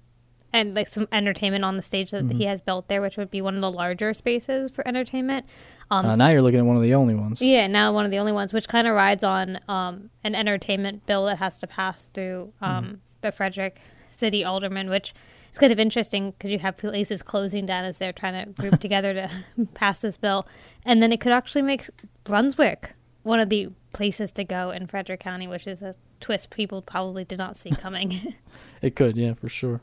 and 0.53 0.75
like 0.75 0.89
some 0.89 1.07
entertainment 1.13 1.65
on 1.65 1.77
the 1.77 1.83
stage 1.83 2.11
that 2.11 2.25
mm-hmm. 2.25 2.39
he 2.39 2.45
has 2.45 2.61
built 2.61 2.89
there, 2.89 3.03
which 3.03 3.17
would 3.17 3.31
be 3.31 3.41
one 3.41 3.55
of 3.55 3.61
the 3.61 3.71
larger 3.71 4.15
spaces 4.15 4.71
for 4.71 4.87
entertainment. 4.87 5.47
Um, 5.91 6.07
uh, 6.07 6.17
now 6.17 6.29
you're 6.29 6.43
looking 6.43 6.61
at 6.61 6.67
one 6.67 6.77
of 6.77 6.83
the 6.83 6.95
only 6.95 7.15
ones. 7.15 7.41
Yeah, 7.41 7.67
now 7.67 7.93
one 7.93 8.05
of 8.05 8.11
the 8.11 8.19
only 8.19 8.33
ones, 8.33 8.53
which 8.53 8.69
kind 8.69 8.87
of 8.87 8.95
rides 8.95 9.25
on 9.25 9.61
um, 9.69 10.11
an 10.25 10.35
entertainment 10.35 11.07
bill 11.07 11.27
that 11.27 11.39
has 11.39 11.61
to 11.61 11.67
pass 11.67 12.09
through 12.15 12.53
um, 12.61 12.85
mm-hmm. 12.85 12.95
the 13.21 13.33
Frederick 13.33 13.81
City 14.11 14.45
Alderman, 14.45 14.91
which 14.91 15.15
is 15.53 15.59
kind 15.59 15.73
of 15.73 15.79
interesting 15.79 16.33
because 16.33 16.51
you 16.51 16.59
have 16.59 16.77
places 16.77 17.23
closing 17.23 17.67
down 17.67 17.85
as 17.85 17.99
they're 17.99 18.13
trying 18.13 18.45
to 18.45 18.53
group 18.53 18.81
together 18.81 19.15
to 19.15 19.31
pass 19.75 19.99
this 19.99 20.17
bill, 20.17 20.47
and 20.85 21.03
then 21.03 21.13
it 21.13 21.21
could 21.21 21.33
actually 21.33 21.63
make 21.63 21.89
Brunswick 22.25 22.95
one 23.23 23.41
of 23.41 23.49
the 23.49 23.69
places 23.93 24.31
to 24.33 24.45
go 24.45 24.71
in 24.71 24.87
Frederick 24.87 25.21
County, 25.21 25.47
which 25.47 25.67
is 25.67 25.83
a 25.83 25.95
twist 26.21 26.51
people 26.51 26.83
probably 26.83 27.25
did 27.25 27.39
not 27.39 27.57
see 27.57 27.71
coming. 27.71 28.35
it 28.83 28.97
could, 28.97 29.17
yeah, 29.17 29.35
for 29.35 29.49
sure. 29.49 29.81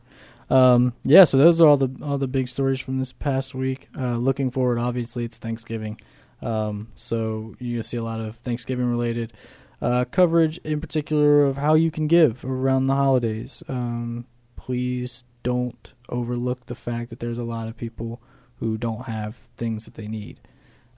Um, 0.50 0.94
yeah, 1.04 1.24
so 1.24 1.38
those 1.38 1.60
are 1.60 1.68
all 1.68 1.78
the 1.78 1.90
all 2.04 2.18
the 2.18 2.28
big 2.28 2.50
stories 2.50 2.80
from 2.80 3.00
this 3.00 3.12
past 3.12 3.56
week. 3.56 3.90
Uh, 3.98 4.18
looking 4.18 4.52
forward, 4.52 4.78
obviously, 4.78 5.26
it's 5.26 5.38
Thanksgiving, 5.38 6.00
um, 6.42 6.90
so 6.96 7.56
you'll 7.60 7.84
see 7.84 7.98
a 7.98 8.04
lot 8.04 8.20
of 8.20 8.36
Thanksgiving 8.36 8.86
related 8.86 9.34
uh, 9.82 10.06
coverage, 10.06 10.58
in 10.60 10.82
particular 10.82 11.44
of 11.44 11.58
how 11.58 11.74
you 11.74 11.90
can 11.90 12.08
give 12.08 12.46
around 12.46 12.86
the 12.86 12.96
holidays. 12.96 13.64
Um, 13.68 14.26
please 14.56 15.24
don't 15.44 15.94
overlook 16.10 16.66
the 16.68 16.76
fact 16.76 17.10
that 17.10 17.20
there's 17.20 17.38
a 17.38 17.44
lot 17.44 17.68
of 17.68 17.78
people 17.78 18.22
who 18.60 18.78
don't 18.78 19.06
have 19.06 19.36
things 19.58 19.86
that 19.86 19.96
they 19.96 20.08
need. 20.08 20.40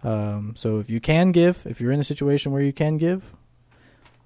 Um, 0.03 0.53
so 0.55 0.79
if 0.79 0.89
you 0.89 0.99
can 0.99 1.31
give, 1.31 1.65
if 1.65 1.81
you're 1.81 1.91
in 1.91 1.99
a 1.99 2.03
situation 2.03 2.51
where 2.51 2.61
you 2.61 2.71
can 2.71 2.97
give, 2.97 3.35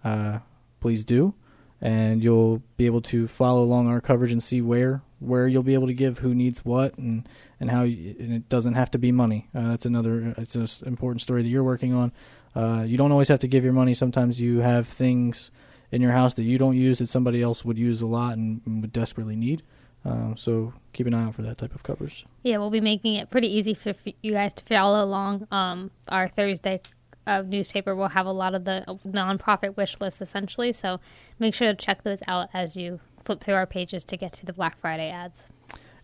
uh, 0.03 0.39
please 0.79 1.03
do 1.03 1.33
and 1.81 2.23
you'll 2.23 2.61
be 2.77 2.85
able 2.85 3.01
to 3.01 3.27
follow 3.27 3.63
along 3.63 3.87
our 3.87 3.99
coverage 3.99 4.31
and 4.31 4.43
see 4.43 4.61
where 4.61 5.01
where 5.21 5.47
you'll 5.47 5.63
be 5.63 5.75
able 5.75 5.87
to 5.87 5.93
give 5.93 6.19
who 6.19 6.33
needs 6.33 6.65
what 6.65 6.97
and 6.97 7.27
and 7.59 7.69
how 7.69 7.83
you, 7.83 8.15
and 8.19 8.33
it 8.33 8.49
doesn't 8.49 8.73
have 8.73 8.91
to 8.91 8.97
be 8.97 9.11
money. 9.11 9.47
Uh, 9.55 9.69
that's 9.69 9.85
another 9.85 10.33
it's 10.37 10.55
an 10.55 10.67
important 10.87 11.21
story 11.21 11.43
that 11.43 11.49
you're 11.49 11.63
working 11.63 11.93
on. 11.93 12.11
Uh, 12.55 12.83
you 12.85 12.97
don't 12.97 13.11
always 13.11 13.27
have 13.27 13.39
to 13.39 13.47
give 13.47 13.63
your 13.63 13.73
money. 13.73 13.93
Sometimes 13.93 14.41
you 14.41 14.59
have 14.59 14.87
things 14.87 15.51
in 15.91 16.01
your 16.01 16.11
house 16.11 16.33
that 16.33 16.43
you 16.43 16.57
don't 16.57 16.75
use 16.75 16.99
that 16.99 17.07
somebody 17.07 17.41
else 17.41 17.63
would 17.63 17.77
use 17.77 18.01
a 18.01 18.05
lot 18.05 18.33
and, 18.33 18.61
and 18.65 18.81
would 18.81 18.91
desperately 18.91 19.35
need. 19.35 19.61
Um, 20.03 20.35
so 20.35 20.73
keep 20.93 21.05
an 21.05 21.13
eye 21.13 21.25
out 21.25 21.35
for 21.35 21.43
that 21.43 21.59
type 21.59 21.75
of 21.75 21.83
covers. 21.83 22.25
Yeah, 22.43 22.57
we'll 22.57 22.71
be 22.71 22.81
making 22.81 23.15
it 23.15 23.29
pretty 23.29 23.55
easy 23.55 23.73
for 23.73 23.93
you 24.21 24.33
guys 24.33 24.53
to 24.53 24.63
follow 24.65 25.03
along. 25.03 25.47
Um, 25.51 25.91
our 26.07 26.27
Thursday 26.27 26.81
uh, 27.27 27.43
newspaper 27.43 27.95
will 27.95 28.09
have 28.09 28.25
a 28.25 28.31
lot 28.31 28.55
of 28.55 28.65
the 28.65 28.83
nonprofit 29.07 29.77
wish 29.77 29.99
lists 29.99 30.21
essentially. 30.21 30.71
So 30.71 30.99
make 31.39 31.53
sure 31.53 31.67
to 31.67 31.75
check 31.75 32.03
those 32.03 32.23
out 32.27 32.49
as 32.53 32.75
you 32.75 32.99
flip 33.23 33.41
through 33.41 33.55
our 33.55 33.65
pages 33.67 34.03
to 34.05 34.17
get 34.17 34.33
to 34.33 34.45
the 34.45 34.53
Black 34.53 34.79
Friday 34.79 35.09
ads. 35.09 35.47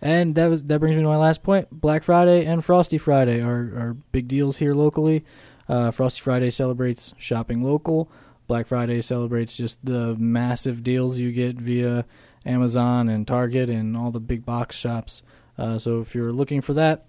And 0.01 0.35
that 0.35 0.47
was 0.49 0.63
that 0.65 0.79
brings 0.79 0.95
me 0.95 1.01
to 1.01 1.07
my 1.07 1.17
last 1.17 1.41
point. 1.41 1.69
Black 1.71 2.03
Friday 2.03 2.45
and 2.45 2.63
Frosty 2.63 2.97
Friday 2.99 3.41
are, 3.41 3.73
are 3.75 3.97
big 4.11 4.27
deals 4.27 4.57
here 4.57 4.73
locally. 4.73 5.25
Uh, 5.67 5.89
Frosty 5.91 6.21
Friday 6.21 6.51
celebrates 6.51 7.13
shopping 7.17 7.63
local. 7.63 8.09
Black 8.47 8.67
Friday 8.67 9.01
celebrates 9.01 9.57
just 9.57 9.83
the 9.83 10.15
massive 10.15 10.83
deals 10.83 11.19
you 11.19 11.31
get 11.31 11.57
via 11.57 12.05
Amazon 12.45 13.09
and 13.09 13.27
Target 13.27 13.69
and 13.69 13.97
all 13.97 14.11
the 14.11 14.19
big 14.19 14.45
box 14.45 14.75
shops. 14.77 15.23
Uh, 15.57 15.77
so 15.77 15.99
if 15.99 16.13
you're 16.15 16.31
looking 16.31 16.61
for 16.61 16.73
that, 16.75 17.05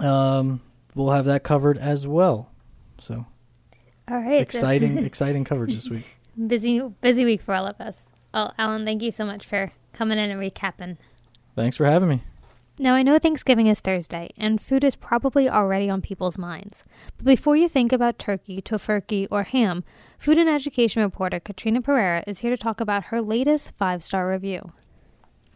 um, 0.00 0.60
we'll 0.94 1.10
have 1.12 1.24
that 1.26 1.44
covered 1.44 1.78
as 1.78 2.06
well. 2.06 2.50
So 2.98 3.24
All 4.08 4.18
right. 4.18 4.40
exciting, 4.42 4.98
exciting 5.04 5.44
coverage 5.44 5.74
this 5.74 5.88
week. 5.88 6.16
busy 6.46 6.80
busy 7.00 7.24
week 7.24 7.40
for 7.40 7.54
all 7.54 7.66
of 7.66 7.80
us. 7.80 8.02
Well, 8.32 8.54
Allen, 8.58 8.84
thank 8.84 9.02
you 9.02 9.10
so 9.10 9.24
much 9.24 9.46
for 9.46 9.72
coming 9.92 10.18
in 10.18 10.30
and 10.30 10.40
recapping. 10.40 10.96
Thanks 11.56 11.76
for 11.76 11.86
having 11.86 12.08
me. 12.08 12.22
Now, 12.78 12.94
I 12.94 13.02
know 13.02 13.18
Thanksgiving 13.18 13.66
is 13.66 13.80
Thursday, 13.80 14.30
and 14.38 14.58
food 14.58 14.84
is 14.84 14.96
probably 14.96 15.50
already 15.50 15.90
on 15.90 16.00
people's 16.00 16.38
minds. 16.38 16.82
But 17.18 17.26
before 17.26 17.54
you 17.54 17.68
think 17.68 17.92
about 17.92 18.18
turkey, 18.18 18.62
tofurkey, 18.62 19.28
or 19.30 19.42
ham, 19.42 19.84
food 20.18 20.38
and 20.38 20.48
education 20.48 21.02
reporter 21.02 21.40
Katryna 21.40 21.82
Perera 21.82 22.24
is 22.26 22.38
here 22.38 22.50
to 22.50 22.56
talk 22.56 22.80
about 22.80 23.04
her 23.04 23.20
latest 23.20 23.72
five 23.76 24.02
star 24.02 24.30
review. 24.30 24.72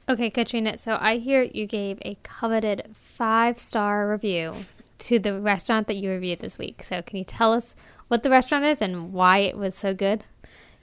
Okay, 0.07 0.31
Katryna, 0.31 0.79
so 0.79 0.99
I 1.01 1.17
hear 1.17 1.43
you 1.43 1.67
gave 1.67 1.99
a 2.03 2.19
coveted 2.23 2.91
five 2.93 3.59
star 3.59 4.11
review 4.11 4.55
to 4.99 5.19
the 5.19 5.41
restaurant 5.41 5.87
that 5.87 5.97
you 5.97 6.11
reviewed 6.11 6.41
this 6.41 6.59
week. 6.59 6.83
So, 6.83 7.01
can 7.01 7.17
you 7.17 7.25
tell 7.25 7.55
us 7.55 7.75
what 8.09 8.23
the 8.23 8.29
restaurant 8.29 8.67
is 8.67 8.83
and 8.83 9.15
why 9.15 9.39
it 9.39 9.57
was 9.57 9.75
so 9.75 9.95
good? 9.95 10.25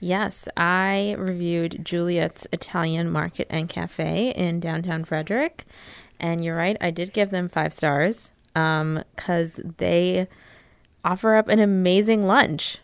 Yes, 0.04 0.48
I 0.58 1.16
reviewed 1.20 1.86
Juliet's 1.86 2.48
Italian 2.52 3.12
Market 3.12 3.46
and 3.52 3.70
Cafe 3.70 4.32
in 4.32 4.60
downtown 4.60 5.04
Frederick. 5.04 5.66
And 6.20 6.44
you're 6.44 6.58
right, 6.58 6.76
I 6.82 6.90
did 6.90 7.14
give 7.14 7.30
them 7.30 7.48
five 7.48 7.72
stars 7.72 8.32
because 8.54 9.60
they 9.78 10.28
offer 11.06 11.36
up 11.36 11.48
an 11.48 11.60
amazing 11.60 12.26
lunch. 12.26 12.80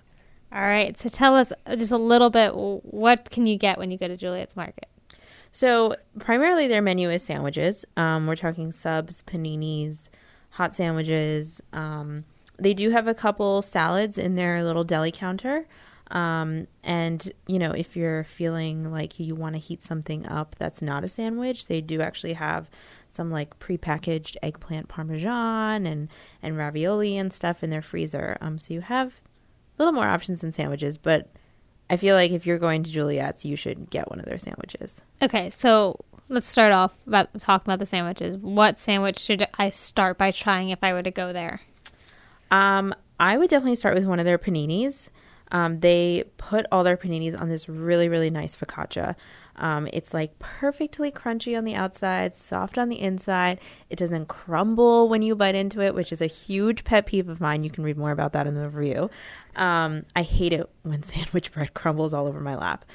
All 0.52 0.62
right, 0.62 0.98
so 0.98 1.10
tell 1.10 1.36
us 1.36 1.52
just 1.76 1.92
a 1.92 1.98
little 1.98 2.30
bit 2.30 2.54
what 2.56 3.32
can 3.32 3.48
you 3.48 3.58
get 3.58 3.80
when 3.80 3.90
you 3.90 3.98
go 3.98 4.08
to 4.08 4.16
Juliet's 4.16 4.56
Market? 4.56 4.88
So, 5.52 5.96
primarily 6.20 6.68
their 6.68 6.84
menu 6.84 7.10
is 7.10 7.24
sandwiches. 7.24 7.84
Um, 7.96 8.28
we're 8.28 8.36
talking 8.36 8.72
subs, 8.72 9.24
paninis, 9.26 10.10
hot 10.52 10.76
sandwiches. 10.76 11.62
Um, 11.74 12.26
they 12.60 12.76
do 12.76 12.92
have 12.92 13.08
a 13.08 13.16
couple 13.16 13.64
salads 13.64 14.20
in 14.20 14.36
their 14.36 14.64
little 14.64 14.84
deli 14.84 15.12
counter. 15.12 15.66
Um, 16.12 16.68
and 16.84 17.32
you 17.48 17.60
know, 17.60 17.72
if 17.72 17.96
you're 17.96 18.24
feeling 18.24 18.92
like 18.92 19.20
you 19.20 19.36
want 19.36 19.56
to 19.56 19.60
heat 19.60 19.84
something 19.84 20.26
up 20.26 20.56
that's 20.58 20.82
not 20.82 21.04
a 21.04 21.10
sandwich, 21.10 21.68
they 21.68 21.82
do 21.82 22.02
actually 22.02 22.34
have 22.34 22.70
some 23.10 23.32
like 23.32 23.60
prepackaged 23.60 24.36
eggplant 24.42 24.88
parmesan 24.88 25.86
and 25.86 26.10
and 26.42 26.58
ravioli 26.58 27.18
and 27.18 27.34
stuff 27.34 27.64
in 27.64 27.70
their 27.70 27.82
freezer. 27.82 28.38
Um, 28.42 28.60
so 28.60 28.74
you 28.74 28.82
have 28.82 29.16
a 29.78 29.84
little 29.84 29.94
more 29.94 30.08
options 30.08 30.42
than 30.42 30.54
sandwiches, 30.54 30.98
but 30.98 31.30
I 31.90 31.98
feel 31.98 32.16
like 32.16 32.32
if 32.32 32.46
you're 32.46 32.60
going 32.60 32.84
to 32.84 32.92
Juliet's, 32.92 33.46
you 33.46 33.56
should 33.56 33.90
get 33.90 34.10
one 34.10 34.20
of 34.20 34.26
their 34.26 34.38
sandwiches. 34.38 35.02
Okay, 35.22 35.50
so 35.50 36.00
let's 36.30 36.50
start 36.50 36.74
off 36.74 36.98
about 37.08 37.30
talking 37.40 37.70
about 37.72 37.80
the 37.80 37.86
sandwiches. 37.86 38.36
What 38.38 38.80
sandwich 38.80 39.20
should 39.20 39.48
I 39.58 39.70
start 39.70 40.18
by 40.18 40.32
trying 40.32 40.70
if 40.70 40.80
I 40.84 40.94
were 40.94 41.04
to 41.04 41.12
go 41.12 41.32
there? 41.32 41.62
Um, 42.52 42.94
I 43.20 43.38
would 43.38 43.50
definitely 43.50 43.76
start 43.76 43.96
with 43.96 44.06
one 44.06 44.20
of 44.20 44.26
their 44.26 44.38
paninis. 44.38 45.10
Um, 45.52 45.80
they 45.80 46.26
put 46.38 46.66
all 46.72 46.84
their 46.84 46.98
paninis 46.98 47.40
on 47.40 47.50
this 47.50 47.70
really, 47.70 48.10
really 48.10 48.30
nice 48.30 48.56
focaccia. 48.56 49.16
Um, 49.58 49.88
it's 49.92 50.14
like 50.14 50.38
perfectly 50.40 51.12
crunchy 51.12 51.58
on 51.58 51.64
the 51.64 51.74
outside, 51.74 52.36
soft 52.36 52.78
on 52.78 52.90
the 52.90 53.02
inside. 53.02 53.60
It 53.90 53.98
doesn't 53.98 54.28
crumble 54.28 55.10
when 55.10 55.22
you 55.22 55.36
bite 55.36 55.56
into 55.56 55.82
it, 55.82 55.96
which 55.96 56.12
is 56.12 56.22
a 56.22 56.28
huge 56.28 56.84
pet 56.84 57.08
peeve 57.08 57.28
of 57.28 57.42
mine. 57.42 57.64
You 57.64 57.70
can 57.70 57.84
read 57.84 57.98
more 57.98 58.12
about 58.12 58.34
that 58.34 58.46
in 58.46 58.54
the 58.54 58.70
review. 58.70 59.10
Um, 59.56 60.06
I 60.16 60.22
hate 60.22 60.54
it 60.54 60.70
when 60.84 61.04
sandwich 61.04 61.52
bread 61.52 61.74
crumbles 61.74 62.14
all 62.14 62.28
over 62.28 62.40
my 62.40 62.56
lap. 62.56 62.86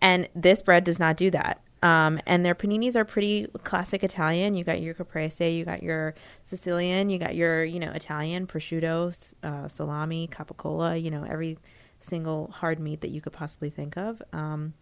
And 0.00 0.28
this 0.34 0.62
bread 0.62 0.84
does 0.84 0.98
not 0.98 1.16
do 1.16 1.30
that. 1.32 1.60
Um, 1.82 2.20
and 2.26 2.44
their 2.44 2.54
paninis 2.54 2.96
are 2.96 3.04
pretty 3.04 3.46
classic 3.62 4.02
Italian. 4.02 4.54
You 4.54 4.64
got 4.64 4.80
your 4.80 4.94
caprese, 4.94 5.56
you 5.56 5.64
got 5.64 5.82
your 5.82 6.14
Sicilian, 6.42 7.08
you 7.08 7.18
got 7.18 7.36
your, 7.36 7.64
you 7.64 7.78
know, 7.78 7.92
Italian 7.92 8.46
prosciutto, 8.46 9.14
uh, 9.44 9.68
salami, 9.68 10.28
capicola, 10.28 11.00
you 11.00 11.10
know, 11.10 11.24
every 11.28 11.56
single 12.00 12.50
hard 12.52 12.78
meat 12.78 13.00
that 13.00 13.10
you 13.10 13.20
could 13.20 13.32
possibly 13.32 13.70
think 13.70 13.96
of. 13.96 14.22
Um, 14.32 14.74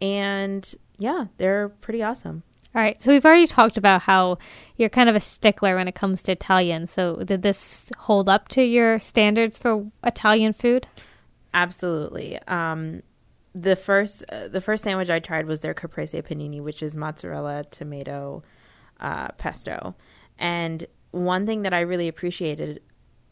and 0.00 0.74
yeah, 0.98 1.26
they're 1.36 1.68
pretty 1.68 2.02
awesome. 2.02 2.42
All 2.74 2.80
right. 2.80 3.00
So 3.02 3.10
we've 3.10 3.24
already 3.24 3.48
talked 3.48 3.76
about 3.76 4.02
how 4.02 4.38
you're 4.76 4.88
kind 4.88 5.08
of 5.08 5.16
a 5.16 5.20
stickler 5.20 5.74
when 5.74 5.88
it 5.88 5.94
comes 5.94 6.22
to 6.24 6.32
Italian. 6.32 6.86
So 6.86 7.16
did 7.16 7.42
this 7.42 7.90
hold 7.98 8.28
up 8.28 8.48
to 8.48 8.62
your 8.62 9.00
standards 9.00 9.58
for 9.58 9.86
Italian 10.04 10.52
food? 10.52 10.86
Absolutely. 11.52 12.38
Um, 12.46 13.02
the 13.54 13.74
first 13.74 14.24
uh, 14.30 14.46
the 14.46 14.60
first 14.60 14.84
sandwich 14.84 15.10
I 15.10 15.18
tried 15.18 15.46
was 15.46 15.60
their 15.60 15.74
caprese 15.74 16.22
panini, 16.22 16.62
which 16.62 16.80
is 16.80 16.96
mozzarella, 16.96 17.64
tomato, 17.72 18.44
uh, 19.00 19.28
pesto. 19.32 19.96
And 20.38 20.84
one 21.10 21.46
thing 21.46 21.62
that 21.62 21.74
I 21.74 21.80
really 21.80 22.06
appreciated 22.06 22.80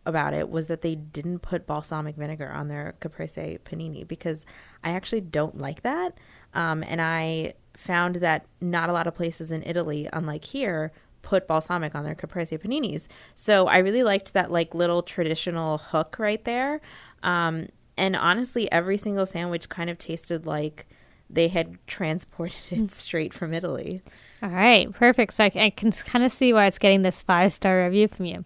about 0.06 0.32
it 0.32 0.48
was 0.48 0.66
that 0.66 0.82
they 0.82 0.94
didn't 0.94 1.40
put 1.40 1.66
balsamic 1.66 2.16
vinegar 2.16 2.50
on 2.50 2.68
their 2.68 2.94
caprese 3.00 3.58
panini 3.64 4.06
because 4.06 4.46
I 4.82 4.90
actually 4.90 5.20
don't 5.20 5.58
like 5.58 5.82
that. 5.82 6.14
Um, 6.54 6.82
and 6.86 7.00
I 7.00 7.54
found 7.74 8.16
that 8.16 8.46
not 8.60 8.88
a 8.88 8.92
lot 8.92 9.06
of 9.06 9.14
places 9.14 9.50
in 9.50 9.62
Italy, 9.64 10.08
unlike 10.12 10.44
here, 10.44 10.92
put 11.22 11.46
balsamic 11.46 11.94
on 11.94 12.04
their 12.04 12.14
caprese 12.14 12.56
paninis. 12.56 13.06
So 13.34 13.66
I 13.66 13.78
really 13.78 14.02
liked 14.02 14.32
that 14.32 14.50
like 14.50 14.74
little 14.74 15.02
traditional 15.02 15.78
hook 15.78 16.16
right 16.18 16.42
there. 16.44 16.80
Um, 17.22 17.68
and 17.96 18.16
honestly, 18.16 18.70
every 18.72 18.96
single 18.96 19.26
sandwich 19.26 19.68
kind 19.68 19.90
of 19.90 19.98
tasted 19.98 20.46
like 20.46 20.86
they 21.28 21.48
had 21.48 21.76
transported 21.86 22.56
it 22.70 22.92
straight 22.92 23.34
from 23.34 23.52
Italy. 23.52 24.02
All 24.42 24.48
right, 24.50 24.90
perfect. 24.92 25.34
So 25.34 25.44
I, 25.44 25.52
I 25.54 25.70
can 25.70 25.92
kind 25.92 26.24
of 26.24 26.32
see 26.32 26.52
why 26.52 26.66
it's 26.66 26.78
getting 26.78 27.02
this 27.02 27.22
five 27.22 27.52
star 27.52 27.84
review 27.84 28.08
from 28.08 28.24
you. 28.26 28.44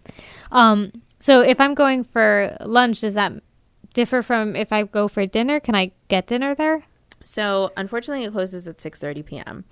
Um, 0.51 0.91
so 1.23 1.39
if 1.39 1.61
I'm 1.61 1.73
going 1.73 2.03
for 2.03 2.57
lunch, 2.59 2.99
does 2.99 3.13
that 3.13 3.31
differ 3.93 4.21
from 4.21 4.57
if 4.57 4.73
I 4.73 4.83
go 4.83 5.07
for 5.07 5.25
dinner? 5.25 5.61
Can 5.61 5.73
I 5.73 5.93
get 6.09 6.27
dinner 6.27 6.53
there? 6.53 6.83
So 7.23 7.71
unfortunately, 7.77 8.25
it 8.25 8.33
closes 8.33 8.67
at 8.67 8.79
6:30 8.79 9.25
p.m. 9.25 9.63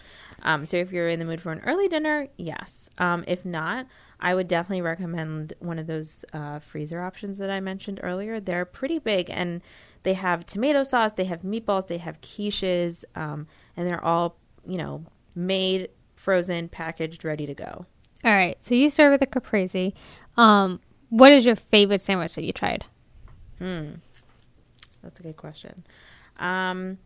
Um, 0.44 0.66
so 0.66 0.78
if 0.78 0.94
you're 0.94 1.10
in 1.10 1.20
the 1.20 1.26
mood 1.26 1.42
for 1.42 1.52
an 1.52 1.60
early 1.66 1.90
dinner, 1.90 2.30
yes. 2.38 2.90
Um, 3.00 3.26
if 3.28 3.44
not, 3.44 3.86
I 4.22 4.34
would 4.34 4.48
definitely 4.48 4.82
recommend 4.82 5.52
one 5.60 5.78
of 5.78 5.88
those 5.88 6.24
uh, 6.32 6.60
freezer 6.60 7.02
options 7.02 7.38
that 7.40 7.50
I 7.50 7.60
mentioned 7.60 8.00
earlier. 8.02 8.40
They're 8.40 8.64
pretty 8.64 9.00
big 9.00 9.30
and 9.30 9.62
they 10.04 10.14
have 10.14 10.46
tomato 10.46 10.84
sauce, 10.84 11.12
they 11.12 11.26
have 11.26 11.42
meatballs, 11.42 11.88
they 11.88 11.98
have 11.98 12.22
quiches, 12.22 13.04
um, 13.18 13.46
and 13.76 13.86
they're 13.86 14.06
all 14.06 14.38
you 14.66 14.78
know 14.78 15.04
made, 15.36 15.90
frozen, 16.16 16.70
packaged, 16.70 17.26
ready 17.26 17.46
to 17.46 17.54
go. 17.54 17.86
All 18.24 18.32
right. 18.32 18.56
So 18.64 18.74
you 18.74 18.90
start 18.90 19.12
with 19.12 19.20
the 19.20 19.28
caprese. 19.28 19.94
Um, 20.38 20.80
what 21.12 21.32
is 21.32 21.46
your 21.46 21.58
favorite 21.58 22.02
sandwich 22.02 22.34
that 22.36 22.46
you 22.46 22.54
tried? 22.54 22.86
Hmm, 23.60 23.96
that's 25.04 25.20
a 25.20 25.24
good 25.24 25.36
question. 25.36 25.84
Um, 26.40 26.98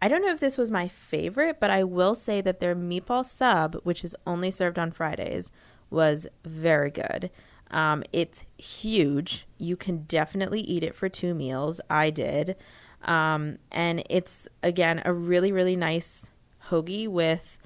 I 0.00 0.06
don't 0.06 0.22
know 0.22 0.32
if 0.32 0.38
this 0.38 0.56
was 0.56 0.70
my 0.70 0.86
favorite, 0.86 1.58
but 1.58 1.70
I 1.70 1.82
will 1.82 2.14
say 2.14 2.40
that 2.40 2.60
their 2.60 2.76
meatball 2.76 3.26
sub, 3.26 3.74
which 3.82 4.04
is 4.04 4.14
only 4.26 4.52
served 4.52 4.78
on 4.78 4.92
Fridays, 4.92 5.50
was 5.90 6.28
very 6.44 6.90
good. 6.90 7.30
Um, 7.72 8.04
it's 8.12 8.44
huge. 8.56 9.46
You 9.58 9.76
can 9.76 10.04
definitely 10.04 10.60
eat 10.60 10.84
it 10.84 10.94
for 10.94 11.08
two 11.08 11.34
meals. 11.34 11.80
I 11.90 12.10
did. 12.10 12.54
Um, 13.02 13.58
and 13.72 14.04
it's, 14.08 14.46
again, 14.62 15.02
a 15.04 15.12
really, 15.12 15.50
really 15.50 15.76
nice 15.76 16.30
hoagie 16.68 17.08
with 17.08 17.58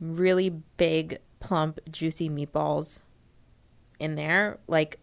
really 0.00 0.50
big, 0.76 1.18
plump, 1.40 1.80
juicy 1.90 2.30
meatballs 2.30 3.00
in 3.98 4.14
there, 4.14 4.58
like 4.68 4.98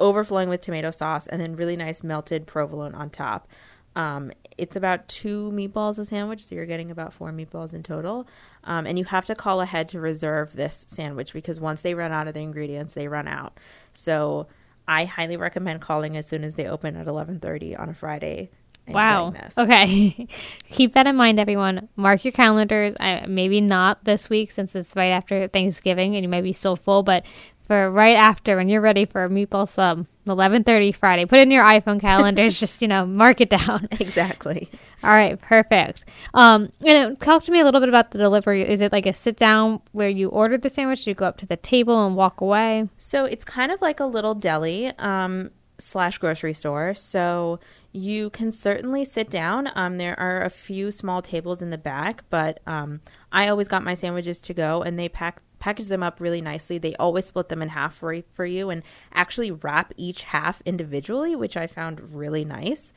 overflowing 0.00 0.48
with 0.48 0.60
tomato 0.60 0.90
sauce, 0.90 1.26
and 1.26 1.40
then 1.40 1.56
really 1.56 1.76
nice 1.76 2.02
melted 2.02 2.46
provolone 2.46 2.94
on 2.94 3.10
top. 3.10 3.48
Um, 3.96 4.32
it's 4.58 4.76
about 4.76 5.08
two 5.08 5.50
meatballs 5.52 5.98
a 5.98 6.04
sandwich, 6.04 6.44
so 6.44 6.54
you're 6.54 6.66
getting 6.66 6.90
about 6.90 7.12
four 7.12 7.30
meatballs 7.30 7.74
in 7.74 7.82
total. 7.82 8.26
Um, 8.64 8.86
and 8.86 8.98
you 8.98 9.04
have 9.04 9.26
to 9.26 9.34
call 9.34 9.60
ahead 9.60 9.88
to 9.90 10.00
reserve 10.00 10.54
this 10.54 10.86
sandwich 10.88 11.32
because 11.32 11.60
once 11.60 11.82
they 11.82 11.94
run 11.94 12.12
out 12.12 12.28
of 12.28 12.34
the 12.34 12.40
ingredients, 12.40 12.94
they 12.94 13.08
run 13.08 13.28
out. 13.28 13.58
So 13.92 14.46
I 14.86 15.04
highly 15.04 15.36
recommend 15.36 15.80
calling 15.80 16.16
as 16.16 16.26
soon 16.26 16.44
as 16.44 16.54
they 16.54 16.66
open 16.66 16.96
at 16.96 17.06
11:30 17.06 17.78
on 17.78 17.88
a 17.88 17.94
Friday. 17.94 18.50
Wow. 18.86 19.32
Okay. 19.56 20.28
Keep 20.68 20.92
that 20.92 21.06
in 21.06 21.16
mind, 21.16 21.40
everyone. 21.40 21.88
Mark 21.96 22.22
your 22.24 22.32
calendars. 22.32 22.94
I, 23.00 23.24
maybe 23.26 23.62
not 23.62 24.04
this 24.04 24.28
week 24.28 24.50
since 24.50 24.74
it's 24.74 24.94
right 24.94 25.08
after 25.08 25.48
Thanksgiving 25.48 26.16
and 26.16 26.22
you 26.22 26.28
may 26.28 26.42
be 26.42 26.52
still 26.52 26.76
full, 26.76 27.02
but 27.02 27.24
for 27.66 27.90
right 27.90 28.16
after 28.16 28.56
when 28.56 28.68
you're 28.68 28.80
ready 28.80 29.06
for 29.06 29.24
a 29.24 29.28
meatball 29.28 29.66
sub, 29.66 30.06
11:30 30.26 30.94
Friday. 30.94 31.26
Put 31.26 31.38
it 31.38 31.42
in 31.42 31.50
your 31.50 31.64
iPhone 31.64 32.00
calendars. 32.00 32.58
just 32.60 32.82
you 32.82 32.88
know, 32.88 33.06
mark 33.06 33.40
it 33.40 33.50
down. 33.50 33.88
Exactly. 34.00 34.70
All 35.02 35.10
right, 35.10 35.40
perfect. 35.40 36.04
Um, 36.32 36.70
and 36.84 37.20
talk 37.20 37.44
to 37.44 37.52
me 37.52 37.60
a 37.60 37.64
little 37.64 37.80
bit 37.80 37.88
about 37.88 38.10
the 38.10 38.18
delivery. 38.18 38.66
Is 38.68 38.80
it 38.80 38.92
like 38.92 39.06
a 39.06 39.12
sit 39.12 39.36
down 39.36 39.80
where 39.92 40.08
you 40.08 40.28
ordered 40.28 40.62
the 40.62 40.70
sandwich? 40.70 41.06
You 41.06 41.14
go 41.14 41.26
up 41.26 41.38
to 41.38 41.46
the 41.46 41.56
table 41.56 42.06
and 42.06 42.16
walk 42.16 42.40
away? 42.40 42.88
So 42.96 43.24
it's 43.24 43.44
kind 43.44 43.70
of 43.70 43.82
like 43.82 44.00
a 44.00 44.06
little 44.06 44.34
deli 44.34 44.92
um, 44.98 45.50
slash 45.78 46.18
grocery 46.18 46.54
store. 46.54 46.94
So 46.94 47.60
you 47.92 48.30
can 48.30 48.50
certainly 48.50 49.04
sit 49.04 49.30
down. 49.30 49.70
Um, 49.74 49.98
there 49.98 50.18
are 50.18 50.42
a 50.42 50.50
few 50.50 50.90
small 50.90 51.22
tables 51.22 51.62
in 51.62 51.70
the 51.70 51.78
back, 51.78 52.24
but 52.30 52.60
um, 52.66 53.00
I 53.30 53.48
always 53.48 53.68
got 53.68 53.84
my 53.84 53.94
sandwiches 53.94 54.40
to 54.42 54.54
go, 54.54 54.82
and 54.82 54.98
they 54.98 55.08
pack 55.08 55.42
package 55.64 55.86
them 55.86 56.02
up 56.02 56.20
really 56.20 56.42
nicely. 56.42 56.76
They 56.76 56.94
always 56.96 57.24
split 57.24 57.48
them 57.48 57.62
in 57.62 57.70
half 57.70 57.94
for, 57.94 58.20
for 58.32 58.44
you 58.44 58.68
and 58.68 58.82
actually 59.14 59.50
wrap 59.50 59.94
each 59.96 60.24
half 60.24 60.60
individually, 60.66 61.34
which 61.34 61.56
I 61.56 61.66
found 61.66 62.14
really 62.14 62.44
nice. 62.44 62.92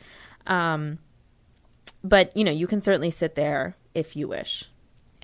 Um, 0.45 0.99
but 2.03 2.35
you 2.35 2.43
know, 2.43 2.51
you 2.51 2.67
can 2.67 2.81
certainly 2.81 3.09
sit 3.09 3.35
there 3.35 3.75
if 3.95 4.17
you 4.17 4.27
wish. 4.27 4.65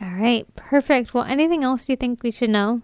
All 0.02 0.14
right, 0.14 0.48
perfect. 0.56 1.14
Well, 1.14 1.26
anything 1.26 1.66
else 1.66 1.86
do 1.86 1.92
you 1.92 1.98
think 1.98 2.24
we 2.24 2.32
should 2.32 2.50
know? 2.50 2.82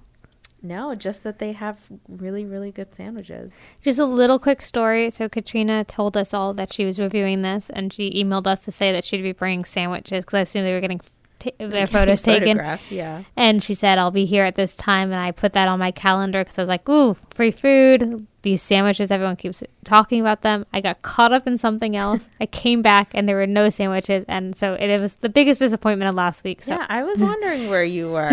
No, 0.62 0.94
just 0.94 1.24
that 1.24 1.40
they 1.40 1.54
have 1.54 1.78
really, 2.10 2.44
really 2.44 2.74
good 2.74 2.94
sandwiches. 2.94 3.56
Just 3.80 3.98
a 3.98 4.04
little 4.04 4.40
quick 4.40 4.62
story. 4.62 5.10
So 5.10 5.30
Katryna 5.30 5.88
told 5.88 6.18
us 6.18 6.34
all 6.34 6.54
that 6.56 6.74
she 6.74 6.84
was 6.84 7.00
reviewing 7.00 7.44
this, 7.44 7.70
and 7.70 7.94
she 7.94 8.12
emailed 8.12 8.46
us 8.46 8.66
to 8.66 8.74
say 8.74 8.92
that 8.92 9.06
she'd 9.06 9.22
be 9.22 9.32
bringing 9.32 9.64
sandwiches 9.64 10.26
because 10.26 10.38
I 10.38 10.42
assumed 10.42 10.68
they 10.68 10.74
were 10.74 10.82
getting 10.82 11.00
t- 11.40 11.54
their 11.58 11.88
photos 11.96 12.22
taken. 12.22 12.58
Yeah. 12.90 13.24
And 13.36 13.64
she 13.64 13.74
said, 13.74 13.98
I'll 13.98 14.12
be 14.12 14.26
here 14.26 14.46
at 14.46 14.56
this 14.56 14.76
time. 14.76 15.12
And 15.12 15.20
I 15.22 15.32
put 15.32 15.54
that 15.54 15.68
on 15.68 15.80
my 15.80 15.92
calendar 15.92 16.42
because 16.44 16.58
I 16.58 16.62
was 16.62 16.70
like, 16.70 16.88
ooh, 16.90 17.16
free 17.34 17.52
food. 17.52 18.26
These 18.42 18.62
sandwiches, 18.62 19.12
everyone 19.12 19.36
keeps 19.36 19.62
talking 19.84 20.22
about 20.22 20.44
them. 20.44 20.66
I 20.72 20.80
got 20.80 21.02
caught 21.02 21.34
up 21.34 21.46
in 21.46 21.58
something 21.58 21.96
else. 21.98 22.30
I 22.40 22.46
came 22.46 22.82
back 22.82 23.12
and 23.14 23.28
there 23.28 23.36
were 23.36 23.48
no 23.48 23.70
sandwiches. 23.70 24.24
And 24.30 24.56
so 24.56 24.74
it, 24.76 24.90
it 24.90 25.02
was 25.02 25.16
the 25.18 25.28
biggest 25.30 25.60
disappointment 25.60 26.08
of 26.10 26.16
last 26.16 26.44
week. 26.46 26.62
So 26.64 26.72
Yeah, 26.74 26.86
I 26.88 27.04
was 27.04 27.22
wondering 27.22 27.70
where 27.70 27.84
you 27.84 28.10
were. 28.10 28.30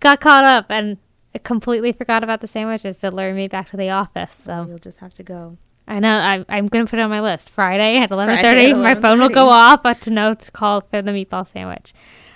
got 0.00 0.20
caught 0.20 0.44
up 0.44 0.66
and 0.68 0.98
I 1.34 1.38
completely 1.38 1.92
forgot 1.92 2.22
about 2.22 2.42
the 2.42 2.46
sandwiches 2.46 2.98
to 2.98 3.10
lure 3.10 3.34
me 3.34 3.48
back 3.48 3.68
to 3.70 3.76
the 3.76 3.90
office. 3.90 4.32
So 4.44 4.66
You'll 4.68 4.78
just 4.78 4.98
have 5.00 5.14
to 5.14 5.24
go. 5.24 5.56
I 5.86 5.98
know 5.98 6.16
I, 6.16 6.44
I'm 6.48 6.66
going 6.68 6.86
to 6.86 6.90
put 6.90 6.98
it 6.98 7.02
on 7.02 7.10
my 7.10 7.20
list. 7.20 7.50
Friday 7.50 7.98
at 7.98 8.08
11:30, 8.10 8.40
Friday 8.40 8.70
at 8.70 8.78
my 8.78 8.94
phone 8.94 9.18
will 9.18 9.28
go 9.28 9.48
off 9.50 9.82
but 9.82 10.00
to 10.02 10.10
know 10.10 10.32
to 10.32 10.50
call 10.50 10.80
for 10.80 11.02
the 11.02 11.10
meatball 11.10 11.46
sandwich. 11.46 11.92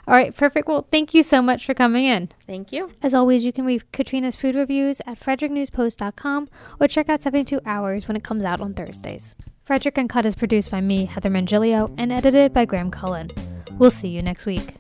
All 0.09 0.15
right, 0.15 0.35
perfect. 0.35 0.69
Well, 0.69 0.89
thank 0.91 1.13
you 1.13 1.23
so 1.23 1.43
much 1.43 1.67
for 1.67 1.75
coming 1.75 2.07
in. 2.07 2.31
Thank 2.47 2.73
you. 2.73 2.91
As 3.03 3.13
always, 3.13 3.45
you 3.45 3.53
can 3.53 3.67
read 3.67 3.85
Katryna's 3.93 4.35
food 4.35 4.55
reviews 4.55 5.03
at 5.05 5.21
fredericknewspost.com 5.21 6.49
or 6.81 6.89
check 6.89 7.11
out 7.11 7.21
72 7.21 7.61
Hours 7.67 8.09
when 8.09 8.17
it 8.17 8.25
comes 8.25 8.43
out 8.43 8.63
on 8.63 8.73
Thursdays. 8.73 9.35
Frederick 9.65 9.99
Uncut 9.99 10.25
is 10.25 10.35
produced 10.35 10.71
by 10.71 10.81
me, 10.81 11.05
Heather 11.05 11.29
Mongilio, 11.29 11.95
and 11.99 12.11
edited 12.11 12.55
by 12.55 12.65
Graham 12.65 12.91
Cullen. 12.91 13.29
We'll 13.73 13.91
see 13.91 14.09
you 14.09 14.23
next 14.23 14.47
week. 14.47 14.77